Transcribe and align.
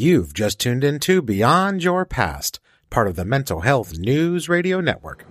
You've 0.00 0.32
just 0.32 0.60
tuned 0.60 0.84
into 0.84 1.20
Beyond 1.20 1.82
Your 1.82 2.04
Past, 2.04 2.60
part 2.88 3.08
of 3.08 3.16
the 3.16 3.24
Mental 3.24 3.62
Health 3.62 3.98
News 3.98 4.48
Radio 4.48 4.80
Network. 4.80 5.24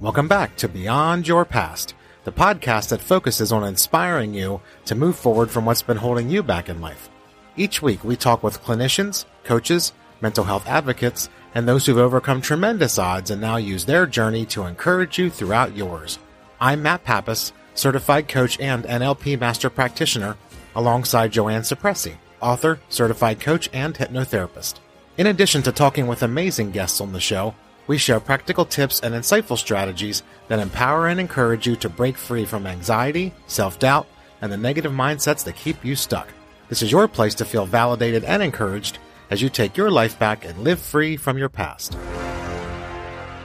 Welcome 0.00 0.28
back 0.28 0.54
to 0.58 0.68
Beyond 0.68 1.26
Your 1.26 1.44
Past, 1.44 1.96
the 2.22 2.30
podcast 2.30 2.90
that 2.90 3.00
focuses 3.00 3.50
on 3.50 3.64
inspiring 3.64 4.34
you 4.34 4.60
to 4.84 4.94
move 4.94 5.16
forward 5.16 5.50
from 5.50 5.64
what's 5.64 5.82
been 5.82 5.96
holding 5.96 6.30
you 6.30 6.44
back 6.44 6.68
in 6.68 6.80
life. 6.80 7.08
Each 7.56 7.82
week, 7.82 8.04
we 8.04 8.14
talk 8.14 8.44
with 8.44 8.62
clinicians, 8.62 9.24
coaches, 9.42 9.92
mental 10.20 10.44
health 10.44 10.68
advocates, 10.68 11.28
and 11.56 11.66
those 11.66 11.86
who've 11.86 11.96
overcome 11.96 12.42
tremendous 12.42 12.98
odds 12.98 13.30
and 13.30 13.40
now 13.40 13.56
use 13.56 13.86
their 13.86 14.06
journey 14.06 14.44
to 14.44 14.66
encourage 14.66 15.18
you 15.18 15.30
throughout 15.30 15.74
yours. 15.74 16.18
I'm 16.60 16.82
Matt 16.82 17.02
Pappas, 17.02 17.54
certified 17.74 18.28
coach 18.28 18.60
and 18.60 18.84
NLP 18.84 19.40
master 19.40 19.70
practitioner, 19.70 20.36
alongside 20.74 21.32
Joanne 21.32 21.62
Cipressi, 21.62 22.16
author, 22.42 22.78
certified 22.90 23.40
coach, 23.40 23.70
and 23.72 23.94
hypnotherapist. 23.94 24.80
In 25.16 25.28
addition 25.28 25.62
to 25.62 25.72
talking 25.72 26.06
with 26.06 26.22
amazing 26.22 26.72
guests 26.72 27.00
on 27.00 27.14
the 27.14 27.20
show, 27.20 27.54
we 27.86 27.96
share 27.96 28.20
practical 28.20 28.66
tips 28.66 29.00
and 29.00 29.14
insightful 29.14 29.56
strategies 29.56 30.22
that 30.48 30.58
empower 30.58 31.08
and 31.08 31.18
encourage 31.18 31.66
you 31.66 31.74
to 31.76 31.88
break 31.88 32.18
free 32.18 32.44
from 32.44 32.66
anxiety, 32.66 33.32
self 33.46 33.78
doubt, 33.78 34.06
and 34.42 34.52
the 34.52 34.58
negative 34.58 34.92
mindsets 34.92 35.42
that 35.44 35.56
keep 35.56 35.82
you 35.82 35.96
stuck. 35.96 36.28
This 36.68 36.82
is 36.82 36.92
your 36.92 37.08
place 37.08 37.34
to 37.36 37.46
feel 37.46 37.64
validated 37.64 38.24
and 38.24 38.42
encouraged 38.42 38.98
as 39.30 39.42
you 39.42 39.48
take 39.48 39.76
your 39.76 39.90
life 39.90 40.18
back 40.18 40.44
and 40.44 40.58
live 40.58 40.80
free 40.80 41.16
from 41.16 41.38
your 41.38 41.48
past. 41.48 41.96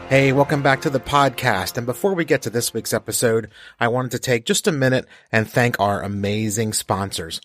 Hey, 0.09 0.33
welcome 0.33 0.61
back 0.61 0.81
to 0.81 0.89
the 0.89 0.99
podcast. 0.99 1.77
And 1.77 1.85
before 1.85 2.13
we 2.13 2.25
get 2.25 2.41
to 2.41 2.49
this 2.49 2.73
week's 2.73 2.93
episode, 2.93 3.49
I 3.79 3.87
wanted 3.87 4.11
to 4.11 4.19
take 4.19 4.45
just 4.45 4.67
a 4.67 4.71
minute 4.71 5.05
and 5.31 5.49
thank 5.49 5.79
our 5.79 6.01
amazing 6.01 6.73
sponsors. 6.73 7.39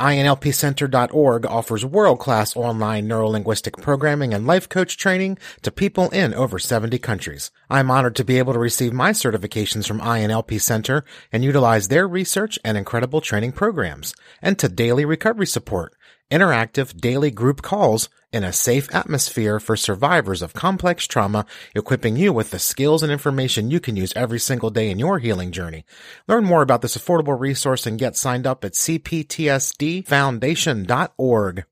INLPcenter.org 0.00 1.46
offers 1.46 1.84
world-class 1.84 2.56
online 2.56 3.08
neurolinguistic 3.08 3.80
programming 3.82 4.32
and 4.32 4.46
life 4.46 4.68
coach 4.68 4.96
training 4.96 5.38
to 5.62 5.70
people 5.70 6.08
in 6.10 6.32
over 6.34 6.58
70 6.58 6.98
countries. 6.98 7.50
I'm 7.68 7.90
honored 7.90 8.16
to 8.16 8.24
be 8.24 8.38
able 8.38 8.52
to 8.52 8.58
receive 8.58 8.92
my 8.92 9.10
certifications 9.10 9.86
from 9.86 10.00
INLP 10.00 10.60
Center 10.60 11.04
and 11.30 11.44
utilize 11.44 11.88
their 11.88 12.08
research 12.08 12.58
and 12.64 12.76
incredible 12.76 13.20
training 13.20 13.52
programs, 13.52 14.14
and 14.40 14.58
to 14.58 14.68
daily 14.68 15.04
recovery 15.04 15.46
support 15.46 15.94
interactive 16.32 16.98
daily 16.98 17.30
group 17.30 17.60
calls 17.60 18.08
in 18.32 18.42
a 18.42 18.52
safe 18.52 18.92
atmosphere 18.94 19.60
for 19.60 19.76
survivors 19.76 20.40
of 20.40 20.54
complex 20.54 21.06
trauma, 21.06 21.44
equipping 21.74 22.16
you 22.16 22.32
with 22.32 22.50
the 22.50 22.58
skills 22.58 23.02
and 23.02 23.12
information 23.12 23.70
you 23.70 23.78
can 23.78 23.94
use 23.94 24.14
every 24.16 24.40
single 24.40 24.70
day 24.70 24.90
in 24.90 24.98
your 24.98 25.18
healing 25.18 25.52
journey. 25.52 25.84
Learn 26.26 26.44
more 26.44 26.62
about 26.62 26.80
this 26.80 26.96
affordable 26.96 27.38
resource 27.38 27.86
and 27.86 27.98
get 27.98 28.16
signed 28.16 28.46
up 28.46 28.64
at 28.64 28.72
cptsdfoundation.org. 28.72 31.64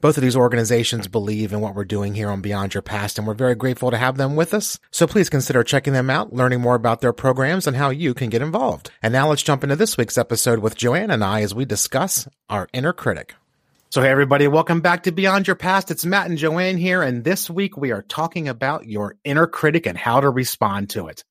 Both 0.00 0.18
of 0.18 0.22
these 0.22 0.36
organizations 0.36 1.08
believe 1.08 1.52
in 1.52 1.60
what 1.60 1.74
we're 1.74 1.84
doing 1.84 2.14
here 2.14 2.28
on 2.28 2.42
Beyond 2.42 2.74
Your 2.74 2.82
Past, 2.82 3.18
and 3.18 3.26
we're 3.26 3.34
very 3.34 3.54
grateful 3.54 3.90
to 3.90 3.96
have 3.96 4.18
them 4.18 4.36
with 4.36 4.52
us. 4.52 4.78
So 4.90 5.06
please 5.06 5.30
consider 5.30 5.64
checking 5.64 5.94
them 5.94 6.10
out, 6.10 6.32
learning 6.32 6.60
more 6.60 6.74
about 6.74 7.00
their 7.00 7.14
programs 7.14 7.66
and 7.66 7.76
how 7.76 7.90
you 7.90 8.12
can 8.12 8.28
get 8.28 8.42
involved. 8.42 8.90
And 9.02 9.12
now 9.12 9.28
let's 9.28 9.42
jump 9.42 9.64
into 9.64 9.76
this 9.76 9.96
week's 9.96 10.18
episode 10.18 10.58
with 10.58 10.76
Joanne 10.76 11.10
and 11.10 11.24
I 11.24 11.40
as 11.40 11.54
we 11.54 11.64
discuss 11.64 12.28
our 12.50 12.68
inner 12.72 12.92
critic. 12.92 13.34
So, 13.94 14.02
hey, 14.02 14.08
everybody, 14.08 14.48
welcome 14.48 14.80
back 14.80 15.04
to 15.04 15.12
Beyond 15.12 15.46
Your 15.46 15.54
Past. 15.54 15.92
It's 15.92 16.04
Matt 16.04 16.28
and 16.28 16.36
Joanne 16.36 16.78
here. 16.78 17.00
And 17.00 17.22
this 17.22 17.48
week 17.48 17.76
we 17.76 17.92
are 17.92 18.02
talking 18.02 18.48
about 18.48 18.88
your 18.88 19.14
inner 19.22 19.46
critic 19.46 19.86
and 19.86 19.96
how 19.96 20.18
to 20.18 20.28
respond 20.30 20.90
to 20.90 21.06
it. 21.06 21.22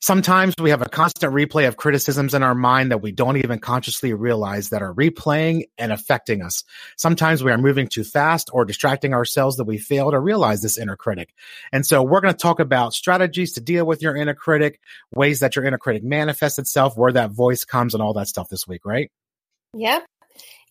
Sometimes 0.00 0.56
we 0.60 0.70
have 0.70 0.82
a 0.82 0.88
constant 0.88 1.32
replay 1.32 1.68
of 1.68 1.76
criticisms 1.76 2.34
in 2.34 2.42
our 2.42 2.56
mind 2.56 2.90
that 2.90 3.02
we 3.02 3.12
don't 3.12 3.36
even 3.36 3.60
consciously 3.60 4.14
realize 4.14 4.70
that 4.70 4.82
are 4.82 4.92
replaying 4.92 5.66
and 5.78 5.92
affecting 5.92 6.42
us. 6.42 6.64
Sometimes 6.96 7.44
we 7.44 7.52
are 7.52 7.56
moving 7.56 7.86
too 7.86 8.02
fast 8.02 8.50
or 8.52 8.64
distracting 8.64 9.14
ourselves 9.14 9.58
that 9.58 9.64
we 9.66 9.78
fail 9.78 10.10
to 10.10 10.18
realize 10.18 10.60
this 10.60 10.78
inner 10.78 10.96
critic. 10.96 11.32
And 11.70 11.86
so 11.86 12.02
we're 12.02 12.20
going 12.20 12.34
to 12.34 12.36
talk 12.36 12.58
about 12.58 12.94
strategies 12.94 13.52
to 13.52 13.60
deal 13.60 13.86
with 13.86 14.02
your 14.02 14.16
inner 14.16 14.34
critic, 14.34 14.80
ways 15.14 15.38
that 15.38 15.54
your 15.54 15.64
inner 15.64 15.78
critic 15.78 16.02
manifests 16.02 16.58
itself, 16.58 16.96
where 16.96 17.12
that 17.12 17.30
voice 17.30 17.64
comes 17.64 17.94
and 17.94 18.02
all 18.02 18.14
that 18.14 18.26
stuff 18.26 18.48
this 18.48 18.66
week, 18.66 18.84
right? 18.84 19.12
Yep. 19.74 20.04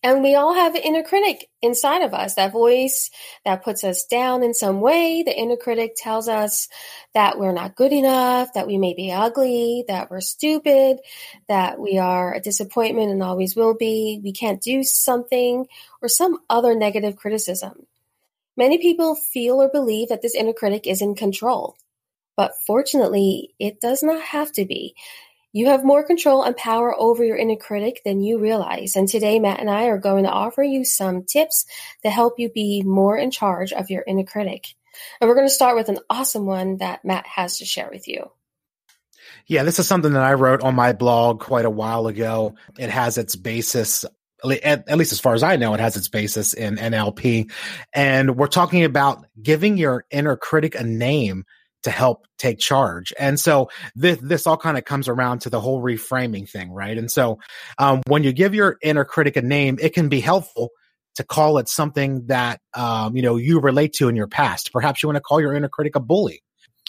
And 0.04 0.22
we 0.22 0.34
all 0.34 0.52
have 0.52 0.74
an 0.74 0.82
inner 0.82 1.04
critic 1.04 1.48
inside 1.60 2.02
of 2.02 2.12
us, 2.12 2.34
that 2.34 2.50
voice 2.50 3.10
that 3.44 3.62
puts 3.62 3.84
us 3.84 4.04
down 4.04 4.42
in 4.42 4.52
some 4.52 4.80
way. 4.80 5.22
The 5.22 5.36
inner 5.36 5.56
critic 5.56 5.92
tells 5.96 6.28
us 6.28 6.68
that 7.14 7.38
we're 7.38 7.52
not 7.52 7.76
good 7.76 7.92
enough, 7.92 8.52
that 8.54 8.66
we 8.66 8.78
may 8.78 8.94
be 8.94 9.12
ugly, 9.12 9.84
that 9.86 10.10
we're 10.10 10.20
stupid, 10.20 10.98
that 11.48 11.78
we 11.78 11.98
are 11.98 12.34
a 12.34 12.40
disappointment 12.40 13.12
and 13.12 13.22
always 13.22 13.54
will 13.54 13.74
be, 13.74 14.20
we 14.24 14.32
can't 14.32 14.60
do 14.60 14.82
something, 14.82 15.66
or 16.00 16.08
some 16.08 16.38
other 16.50 16.74
negative 16.74 17.14
criticism. 17.14 17.86
Many 18.56 18.78
people 18.78 19.14
feel 19.14 19.62
or 19.62 19.68
believe 19.68 20.08
that 20.08 20.20
this 20.20 20.34
inner 20.34 20.52
critic 20.52 20.86
is 20.86 21.00
in 21.00 21.14
control. 21.14 21.76
But 22.36 22.54
fortunately, 22.66 23.54
it 23.58 23.80
does 23.80 24.02
not 24.02 24.20
have 24.20 24.50
to 24.52 24.64
be. 24.64 24.94
You 25.52 25.66
have 25.66 25.84
more 25.84 26.02
control 26.02 26.42
and 26.42 26.56
power 26.56 26.94
over 26.98 27.22
your 27.22 27.36
inner 27.36 27.56
critic 27.56 28.00
than 28.04 28.22
you 28.22 28.38
realize. 28.38 28.96
And 28.96 29.06
today, 29.06 29.38
Matt 29.38 29.60
and 29.60 29.68
I 29.68 29.84
are 29.84 29.98
going 29.98 30.24
to 30.24 30.30
offer 30.30 30.62
you 30.62 30.84
some 30.84 31.24
tips 31.24 31.66
to 32.02 32.10
help 32.10 32.38
you 32.38 32.48
be 32.48 32.82
more 32.82 33.18
in 33.18 33.30
charge 33.30 33.72
of 33.72 33.90
your 33.90 34.02
inner 34.06 34.24
critic. 34.24 34.64
And 35.20 35.28
we're 35.28 35.36
going 35.36 35.48
to 35.48 35.54
start 35.54 35.76
with 35.76 35.90
an 35.90 35.98
awesome 36.08 36.46
one 36.46 36.78
that 36.78 37.04
Matt 37.04 37.26
has 37.26 37.58
to 37.58 37.66
share 37.66 37.90
with 37.92 38.08
you. 38.08 38.30
Yeah, 39.46 39.62
this 39.64 39.78
is 39.78 39.86
something 39.86 40.12
that 40.14 40.22
I 40.22 40.34
wrote 40.34 40.62
on 40.62 40.74
my 40.74 40.92
blog 40.92 41.40
quite 41.40 41.64
a 41.64 41.70
while 41.70 42.06
ago. 42.06 42.54
It 42.78 42.88
has 42.88 43.18
its 43.18 43.36
basis 43.36 44.04
at, 44.44 44.98
least 44.98 45.12
as 45.12 45.20
far 45.20 45.34
as 45.34 45.42
I 45.42 45.56
know, 45.56 45.74
it 45.74 45.80
has 45.80 45.96
its 45.96 46.08
basis 46.08 46.52
in 46.52 46.76
NLP. 46.76 47.50
And 47.92 48.36
we're 48.36 48.48
talking 48.48 48.84
about 48.84 49.24
giving 49.40 49.76
your 49.76 50.04
inner 50.10 50.36
critic 50.36 50.74
a 50.74 50.82
name 50.82 51.44
to 51.82 51.90
help 51.90 52.26
take 52.38 52.58
charge. 52.58 53.12
And 53.18 53.38
so 53.38 53.68
this, 53.94 54.18
this 54.18 54.46
all 54.46 54.56
kind 54.56 54.78
of 54.78 54.84
comes 54.84 55.08
around 55.08 55.40
to 55.42 55.50
the 55.50 55.60
whole 55.60 55.82
reframing 55.82 56.48
thing, 56.48 56.70
right? 56.70 56.96
And 56.96 57.10
so, 57.10 57.38
um, 57.78 58.02
when 58.06 58.22
you 58.22 58.32
give 58.32 58.54
your 58.54 58.76
inner 58.82 59.04
critic 59.04 59.36
a 59.36 59.42
name, 59.42 59.78
it 59.80 59.94
can 59.94 60.08
be 60.08 60.20
helpful 60.20 60.70
to 61.16 61.24
call 61.24 61.58
it 61.58 61.68
something 61.68 62.26
that, 62.26 62.60
um, 62.74 63.16
you 63.16 63.22
know, 63.22 63.36
you 63.36 63.60
relate 63.60 63.92
to 63.94 64.08
in 64.08 64.16
your 64.16 64.28
past. 64.28 64.72
Perhaps 64.72 65.02
you 65.02 65.08
want 65.08 65.16
to 65.16 65.20
call 65.20 65.40
your 65.40 65.54
inner 65.54 65.68
critic 65.68 65.96
a 65.96 66.00
bully. 66.00 66.42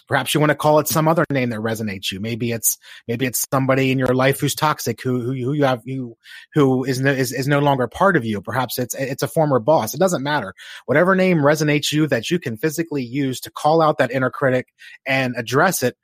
Perhaps 0.08 0.34
you 0.34 0.40
want 0.40 0.52
to 0.52 0.56
call 0.56 0.80
it 0.80 0.88
some 0.88 1.08
other 1.08 1.26
name 1.30 1.50
that 1.50 1.60
resonates 1.60 2.12
you. 2.12 2.20
Maybe 2.20 2.52
it's 2.52 2.78
maybe 3.08 3.26
it's 3.26 3.46
somebody 3.52 3.92
in 3.92 4.00
your 4.00 4.14
life 4.14 4.40
who's 4.40 4.56
toxic, 4.56 5.02
who 5.02 5.22
who, 5.22 5.34
who 5.34 5.54
you 5.54 5.64
have 5.64 5.82
you 5.86 6.18
who 6.54 6.84
is 6.84 7.00
no, 7.00 7.12
is 7.12 7.32
is 7.32 7.48
no 7.48 7.60
longer 7.60 7.88
part 7.88 8.16
of 8.18 8.26
you. 8.26 8.42
Perhaps 8.42 8.78
it's 8.78 8.96
it's 8.96 9.24
a 9.24 9.28
former 9.28 9.60
boss. 9.60 9.94
It 9.94 10.00
doesn't 10.00 10.24
matter. 10.24 10.54
Whatever 10.86 11.16
name 11.16 11.38
resonates 11.38 11.92
you 11.92 12.08
that 12.08 12.30
you 12.30 12.40
can 12.40 12.58
physically 12.58 13.04
use 13.04 13.40
to 13.42 13.52
call 13.52 13.82
out 13.82 13.98
that 13.98 14.12
inner 14.12 14.30
critic 14.30 14.74
and 15.06 15.36
address 15.38 15.84
it 15.84 15.98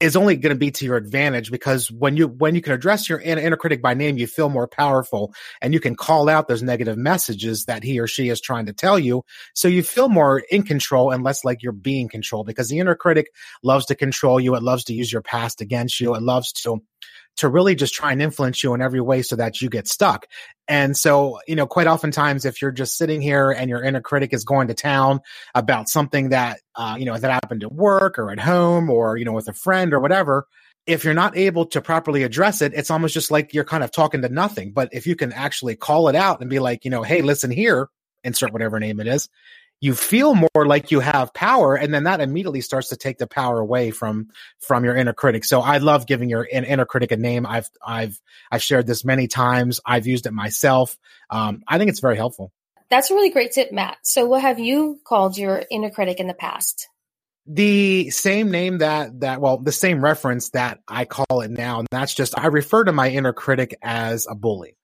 is 0.00 0.16
only 0.16 0.36
going 0.36 0.54
to 0.54 0.58
be 0.58 0.70
to 0.70 0.84
your 0.84 0.96
advantage 0.96 1.50
because 1.50 1.90
when 1.90 2.16
you 2.16 2.28
when 2.28 2.54
you 2.54 2.60
can 2.60 2.72
address 2.72 3.08
your 3.08 3.20
inner 3.20 3.56
critic 3.56 3.82
by 3.82 3.94
name 3.94 4.18
you 4.18 4.26
feel 4.26 4.48
more 4.48 4.68
powerful 4.68 5.32
and 5.60 5.72
you 5.74 5.80
can 5.80 5.94
call 5.94 6.28
out 6.28 6.48
those 6.48 6.62
negative 6.62 6.96
messages 6.96 7.64
that 7.64 7.82
he 7.82 7.98
or 8.00 8.06
she 8.06 8.28
is 8.28 8.40
trying 8.40 8.66
to 8.66 8.72
tell 8.72 8.98
you. 8.98 9.22
So 9.54 9.68
you 9.68 9.82
feel 9.82 10.08
more 10.08 10.38
in 10.50 10.62
control 10.62 11.10
and 11.10 11.24
less 11.24 11.44
like 11.44 11.62
you're 11.62 11.72
being 11.72 12.08
controlled 12.08 12.46
because 12.46 12.68
the 12.68 12.78
inner 12.78 12.94
critic 12.94 13.28
loves 13.62 13.86
to 13.86 13.94
control 13.94 14.40
you. 14.40 14.54
It 14.54 14.62
loves 14.62 14.84
to 14.84 14.94
use 14.94 15.12
your 15.12 15.22
past 15.22 15.60
against 15.60 16.00
you. 16.00 16.14
It 16.14 16.22
loves 16.22 16.52
to 16.52 16.78
to 17.36 17.48
really 17.48 17.74
just 17.74 17.94
try 17.94 18.12
and 18.12 18.22
influence 18.22 18.62
you 18.62 18.74
in 18.74 18.82
every 18.82 19.00
way 19.00 19.22
so 19.22 19.36
that 19.36 19.60
you 19.60 19.68
get 19.68 19.88
stuck. 19.88 20.26
And 20.68 20.96
so, 20.96 21.38
you 21.46 21.54
know, 21.54 21.66
quite 21.66 21.86
oftentimes 21.86 22.44
if 22.44 22.60
you're 22.60 22.72
just 22.72 22.96
sitting 22.96 23.20
here 23.20 23.50
and 23.50 23.70
your 23.70 23.82
inner 23.82 24.00
critic 24.00 24.32
is 24.32 24.44
going 24.44 24.68
to 24.68 24.74
town 24.74 25.20
about 25.54 25.88
something 25.88 26.30
that, 26.30 26.60
uh, 26.74 26.96
you 26.98 27.04
know, 27.04 27.16
that 27.16 27.30
happened 27.30 27.62
at 27.62 27.72
work 27.72 28.18
or 28.18 28.30
at 28.30 28.40
home 28.40 28.90
or, 28.90 29.16
you 29.16 29.24
know, 29.24 29.32
with 29.32 29.48
a 29.48 29.52
friend 29.52 29.92
or 29.92 30.00
whatever, 30.00 30.46
if 30.86 31.04
you're 31.04 31.14
not 31.14 31.36
able 31.36 31.66
to 31.66 31.80
properly 31.80 32.22
address 32.22 32.62
it, 32.62 32.72
it's 32.74 32.90
almost 32.90 33.14
just 33.14 33.30
like 33.30 33.52
you're 33.52 33.64
kind 33.64 33.84
of 33.84 33.90
talking 33.90 34.22
to 34.22 34.28
nothing. 34.28 34.72
But 34.72 34.88
if 34.92 35.06
you 35.06 35.16
can 35.16 35.32
actually 35.32 35.76
call 35.76 36.08
it 36.08 36.14
out 36.14 36.40
and 36.40 36.48
be 36.48 36.58
like, 36.58 36.84
you 36.84 36.90
know, 36.90 37.02
hey, 37.02 37.22
listen 37.22 37.50
here, 37.50 37.88
insert 38.24 38.52
whatever 38.52 38.78
name 38.78 39.00
it 39.00 39.08
is, 39.08 39.28
you 39.80 39.94
feel 39.94 40.34
more 40.34 40.66
like 40.66 40.90
you 40.90 41.00
have 41.00 41.34
power 41.34 41.74
and 41.74 41.92
then 41.92 42.04
that 42.04 42.20
immediately 42.20 42.60
starts 42.60 42.88
to 42.88 42.96
take 42.96 43.18
the 43.18 43.26
power 43.26 43.60
away 43.60 43.90
from 43.90 44.30
from 44.58 44.84
your 44.84 44.96
inner 44.96 45.12
critic. 45.12 45.44
So 45.44 45.60
i 45.60 45.78
love 45.78 46.06
giving 46.06 46.28
your 46.28 46.46
inner 46.46 46.86
critic 46.86 47.12
a 47.12 47.16
name. 47.16 47.46
I've 47.46 47.68
i've 47.86 48.20
i've 48.50 48.62
shared 48.62 48.86
this 48.86 49.04
many 49.04 49.28
times. 49.28 49.80
I've 49.84 50.06
used 50.06 50.26
it 50.26 50.32
myself. 50.32 50.96
Um, 51.30 51.62
i 51.68 51.78
think 51.78 51.90
it's 51.90 52.00
very 52.00 52.16
helpful. 52.16 52.52
That's 52.88 53.10
a 53.10 53.14
really 53.14 53.30
great 53.30 53.52
tip 53.52 53.72
matt. 53.72 53.98
So 54.02 54.26
what 54.26 54.42
have 54.42 54.58
you 54.58 55.00
called 55.04 55.36
your 55.36 55.64
inner 55.70 55.90
critic 55.90 56.20
in 56.20 56.26
the 56.26 56.34
past? 56.34 56.88
The 57.46 58.10
same 58.10 58.50
name 58.50 58.78
that 58.78 59.20
that 59.20 59.40
well 59.40 59.58
the 59.58 59.72
same 59.72 60.02
reference 60.02 60.50
that 60.50 60.80
i 60.88 61.04
call 61.04 61.42
it 61.42 61.50
now 61.50 61.78
and 61.78 61.88
that's 61.92 62.12
just 62.12 62.36
i 62.36 62.46
refer 62.46 62.82
to 62.82 62.92
my 62.92 63.08
inner 63.08 63.32
critic 63.32 63.76
as 63.82 64.26
a 64.28 64.34
bully 64.34 64.76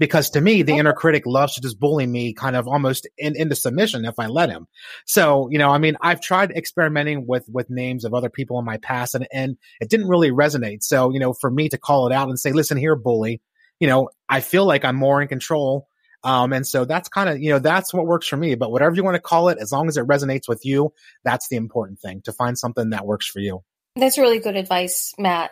because 0.00 0.30
to 0.30 0.40
me, 0.40 0.62
the 0.62 0.78
inner 0.78 0.94
critic 0.94 1.26
loves 1.26 1.54
to 1.54 1.60
just 1.60 1.78
bully 1.78 2.06
me 2.06 2.32
kind 2.32 2.56
of 2.56 2.66
almost 2.66 3.06
in, 3.18 3.36
into 3.36 3.54
submission 3.54 4.06
if 4.06 4.18
I 4.18 4.26
let 4.26 4.48
him. 4.48 4.66
So, 5.04 5.48
you 5.50 5.58
know, 5.58 5.68
I 5.68 5.76
mean, 5.76 5.96
I've 6.00 6.22
tried 6.22 6.52
experimenting 6.52 7.26
with, 7.26 7.44
with 7.52 7.68
names 7.68 8.06
of 8.06 8.14
other 8.14 8.30
people 8.30 8.58
in 8.58 8.64
my 8.64 8.78
past 8.78 9.14
and, 9.14 9.28
and 9.30 9.58
it 9.78 9.90
didn't 9.90 10.08
really 10.08 10.30
resonate. 10.30 10.82
So, 10.82 11.12
you 11.12 11.20
know, 11.20 11.34
for 11.34 11.50
me 11.50 11.68
to 11.68 11.78
call 11.78 12.06
it 12.06 12.14
out 12.14 12.30
and 12.30 12.40
say, 12.40 12.52
listen 12.52 12.78
here, 12.78 12.96
bully, 12.96 13.42
you 13.78 13.86
know, 13.86 14.08
I 14.26 14.40
feel 14.40 14.64
like 14.64 14.86
I'm 14.86 14.96
more 14.96 15.20
in 15.20 15.28
control. 15.28 15.86
Um, 16.24 16.54
and 16.54 16.66
so 16.66 16.86
that's 16.86 17.10
kind 17.10 17.28
of, 17.28 17.38
you 17.40 17.50
know, 17.50 17.58
that's 17.58 17.92
what 17.92 18.06
works 18.06 18.26
for 18.26 18.38
me. 18.38 18.54
But 18.54 18.72
whatever 18.72 18.94
you 18.94 19.04
want 19.04 19.16
to 19.16 19.22
call 19.22 19.50
it, 19.50 19.58
as 19.60 19.70
long 19.70 19.86
as 19.86 19.98
it 19.98 20.06
resonates 20.06 20.48
with 20.48 20.64
you, 20.64 20.94
that's 21.24 21.48
the 21.48 21.56
important 21.56 22.00
thing 22.00 22.22
to 22.22 22.32
find 22.32 22.58
something 22.58 22.90
that 22.90 23.06
works 23.06 23.26
for 23.26 23.40
you. 23.40 23.62
That's 23.96 24.16
really 24.16 24.38
good 24.38 24.56
advice, 24.56 25.12
Matt. 25.18 25.50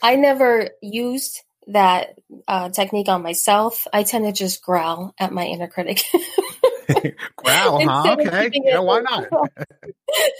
I 0.00 0.14
never 0.14 0.70
used 0.80 1.42
that 1.68 2.18
uh, 2.48 2.70
technique 2.70 3.08
on 3.08 3.22
myself. 3.22 3.86
I 3.92 4.02
tend 4.02 4.24
to 4.24 4.32
just 4.32 4.62
growl 4.62 5.14
at 5.18 5.32
my 5.32 5.44
inner 5.44 5.68
critic. 5.68 6.02
growl, 7.36 7.80
huh? 7.88 8.16
Okay. 8.18 8.50
Yeah, 8.52 8.80
why 8.80 9.00
not? 9.00 9.26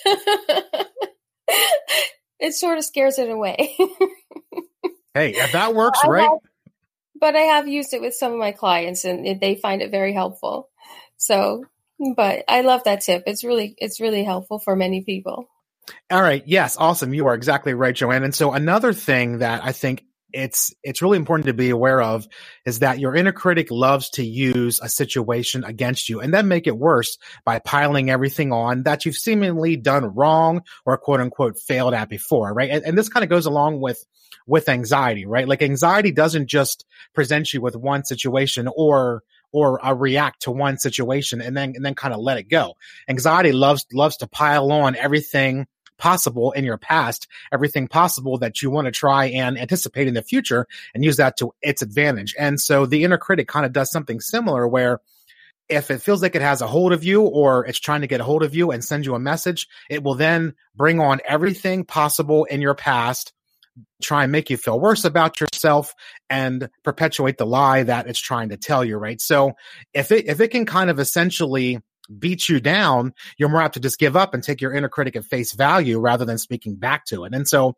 it 2.41 2.55
sort 2.55 2.79
of 2.79 2.85
scares 2.85 3.19
it 3.19 3.31
away. 3.31 3.77
hey, 5.15 5.35
if 5.35 5.53
that 5.53 5.75
works, 5.75 6.01
I 6.05 6.09
right? 6.09 6.23
Have, 6.23 6.39
but 7.21 7.37
I 7.37 7.41
have 7.41 7.69
used 7.69 7.95
it 7.95 8.01
with 8.01 8.15
some 8.15 8.33
of 8.33 8.39
my 8.39 8.53
clients 8.53 9.05
and 9.05 9.41
they 9.41 9.55
find 9.55 9.83
it 9.83 9.91
very 9.91 10.13
helpful. 10.13 10.69
So, 11.17 11.65
but 12.17 12.45
I 12.49 12.63
love 12.63 12.85
that 12.85 13.03
tip. 13.03 13.23
It's 13.27 13.45
really, 13.45 13.75
it's 13.79 14.01
really 14.01 14.25
helpful 14.25 14.59
for 14.59 14.75
many 14.75 15.03
people. 15.03 15.49
All 16.11 16.23
right. 16.23 16.43
Yes. 16.47 16.77
Awesome. 16.77 17.15
You 17.15 17.27
are 17.27 17.35
exactly 17.35 17.75
right, 17.75 17.95
Joanne. 17.95 18.25
And 18.25 18.35
so 18.35 18.53
another 18.53 18.93
thing 18.93 19.39
that 19.39 19.65
I 19.65 19.73
think 19.73 20.05
it's 20.33 20.73
it's 20.83 21.03
really 21.03 21.17
important 21.17 21.47
to 21.47 21.55
be 21.55 21.71
aware 21.71 22.01
of 22.01 22.27
is 22.65 22.81
that 22.81 22.99
your 22.99 23.15
inner 23.15 23.33
critic 23.33 23.71
loves 23.71 24.11
to 24.11 24.25
use 24.25 24.81
a 24.81 24.89
situation 24.89 25.65
against 25.65 26.09
you 26.09 26.21
and 26.21 26.33
then 26.33 26.49
make 26.49 26.67
it 26.67 26.77
worse 26.77 27.19
by 27.45 27.59
piling 27.59 28.11
everything 28.11 28.53
on 28.53 28.83
that 28.85 29.05
you've 29.05 29.17
seemingly 29.17 29.77
done 29.77 30.05
wrong 30.15 30.63
or 30.87 30.97
quote 30.99 31.21
unquote 31.21 31.59
failed 31.59 31.95
at 31.95 32.09
before, 32.09 32.53
right? 32.53 32.71
And, 32.71 32.85
and 32.85 32.99
this 32.99 33.09
kind 33.09 33.25
of 33.25 33.31
goes 33.31 33.47
along 33.47 33.81
with 33.81 34.05
with 34.47 34.69
anxiety, 34.69 35.27
right? 35.27 35.47
Like 35.47 35.63
anxiety 35.63 36.13
doesn't 36.13 36.49
just 36.49 36.85
present 37.15 37.53
you 37.53 37.61
with 37.61 37.77
one 37.77 38.05
situation 38.05 38.69
or 38.75 39.23
or 39.53 39.85
uh, 39.85 39.93
react 39.93 40.43
to 40.43 40.51
one 40.51 40.79
situation 40.79 41.41
and 41.41 41.57
then 41.57 41.73
and 41.77 41.85
then 41.85 41.95
kind 41.95 42.15
of 42.15 42.21
let 42.21 42.39
it 42.39 42.49
go. 42.49 42.75
Anxiety 43.09 43.53
loves 43.53 43.87
loves 43.93 44.17
to 44.19 44.27
pile 44.27 44.73
on 44.73 44.97
everything 44.97 45.67
possible 46.03 46.51
in 46.51 46.65
your 46.65 46.79
past, 46.79 47.29
everything 47.53 47.87
possible 47.87 48.37
that 48.37 48.61
you 48.61 48.71
want 48.71 48.87
to 48.87 48.91
try 48.91 49.27
and 49.27 49.57
anticipate 49.57 50.09
in 50.09 50.15
the 50.15 50.23
future 50.23 50.67
and 50.95 51.05
use 51.05 51.17
that 51.17 51.37
to 51.37 51.55
its 51.63 51.81
advantage. 51.81 52.35
And 52.37 52.61
so 52.61 52.87
the 52.87 53.05
inner 53.05 53.19
critic 53.19 53.47
kind 53.47 53.65
of 53.65 53.73
does 53.73 53.93
something 53.93 54.21
similar 54.21 54.67
where 54.67 54.99
if 55.69 55.93
it 55.93 56.03
feels 56.03 56.21
like 56.21 56.35
it 56.35 56.43
has 56.43 56.61
a 56.61 56.67
hold 56.67 56.93
of 56.93 57.05
you 57.05 57.23
or 57.23 57.65
it's 57.67 57.79
trying 57.79 58.01
to 58.01 58.09
get 58.09 58.21
a 58.21 58.25
hold 58.25 58.43
of 58.43 58.53
you 58.53 58.73
and 58.73 58.85
send 58.85 59.07
you 59.07 59.15
a 59.15 59.21
message, 59.21 59.69
it 59.89 60.03
will 60.03 60.17
then 60.17 60.55
bring 60.75 60.99
on 60.99 61.21
everything 61.25 61.85
possible 61.85 62.47
in 62.47 62.61
your 62.61 62.75
past, 62.75 63.33
try 64.03 64.25
and 64.25 64.33
make 64.33 64.51
you 64.51 64.57
feel 64.57 64.81
worse 64.81 65.05
about 65.05 65.41
yourself 65.41 65.95
and 66.29 66.69
perpetuate 66.83 67.39
the 67.39 67.47
lie 67.47 67.85
that 67.85 68.09
it's 68.09 68.19
trying 68.19 68.49
to 68.49 68.57
tell 68.57 68.85
you, 68.85 68.97
right? 68.97 69.21
So 69.21 69.53
if 69.95 70.11
it, 70.11 70.27
if 70.27 70.41
it 70.41 70.49
can 70.49 70.67
kind 70.67 70.91
of 70.91 70.99
essentially 70.99 71.81
beats 72.19 72.49
you 72.49 72.61
down, 72.61 73.13
you're 73.39 73.49
more 73.49 73.63
apt 73.63 73.75
to 73.75 73.81
just 73.81 73.99
give 73.99 74.17
up 74.17 74.35
and 74.35 74.43
take 74.43 74.61
your 74.61 74.73
inner 74.73 74.89
critic 74.89 75.17
at 75.17 75.25
face 75.25 75.53
value 75.53 75.99
rather 75.99 76.25
than 76.25 76.39
speaking 76.39 76.77
back 76.77 77.05
to 77.07 77.25
it. 77.25 77.35
And 77.35 77.47
so 77.49 77.77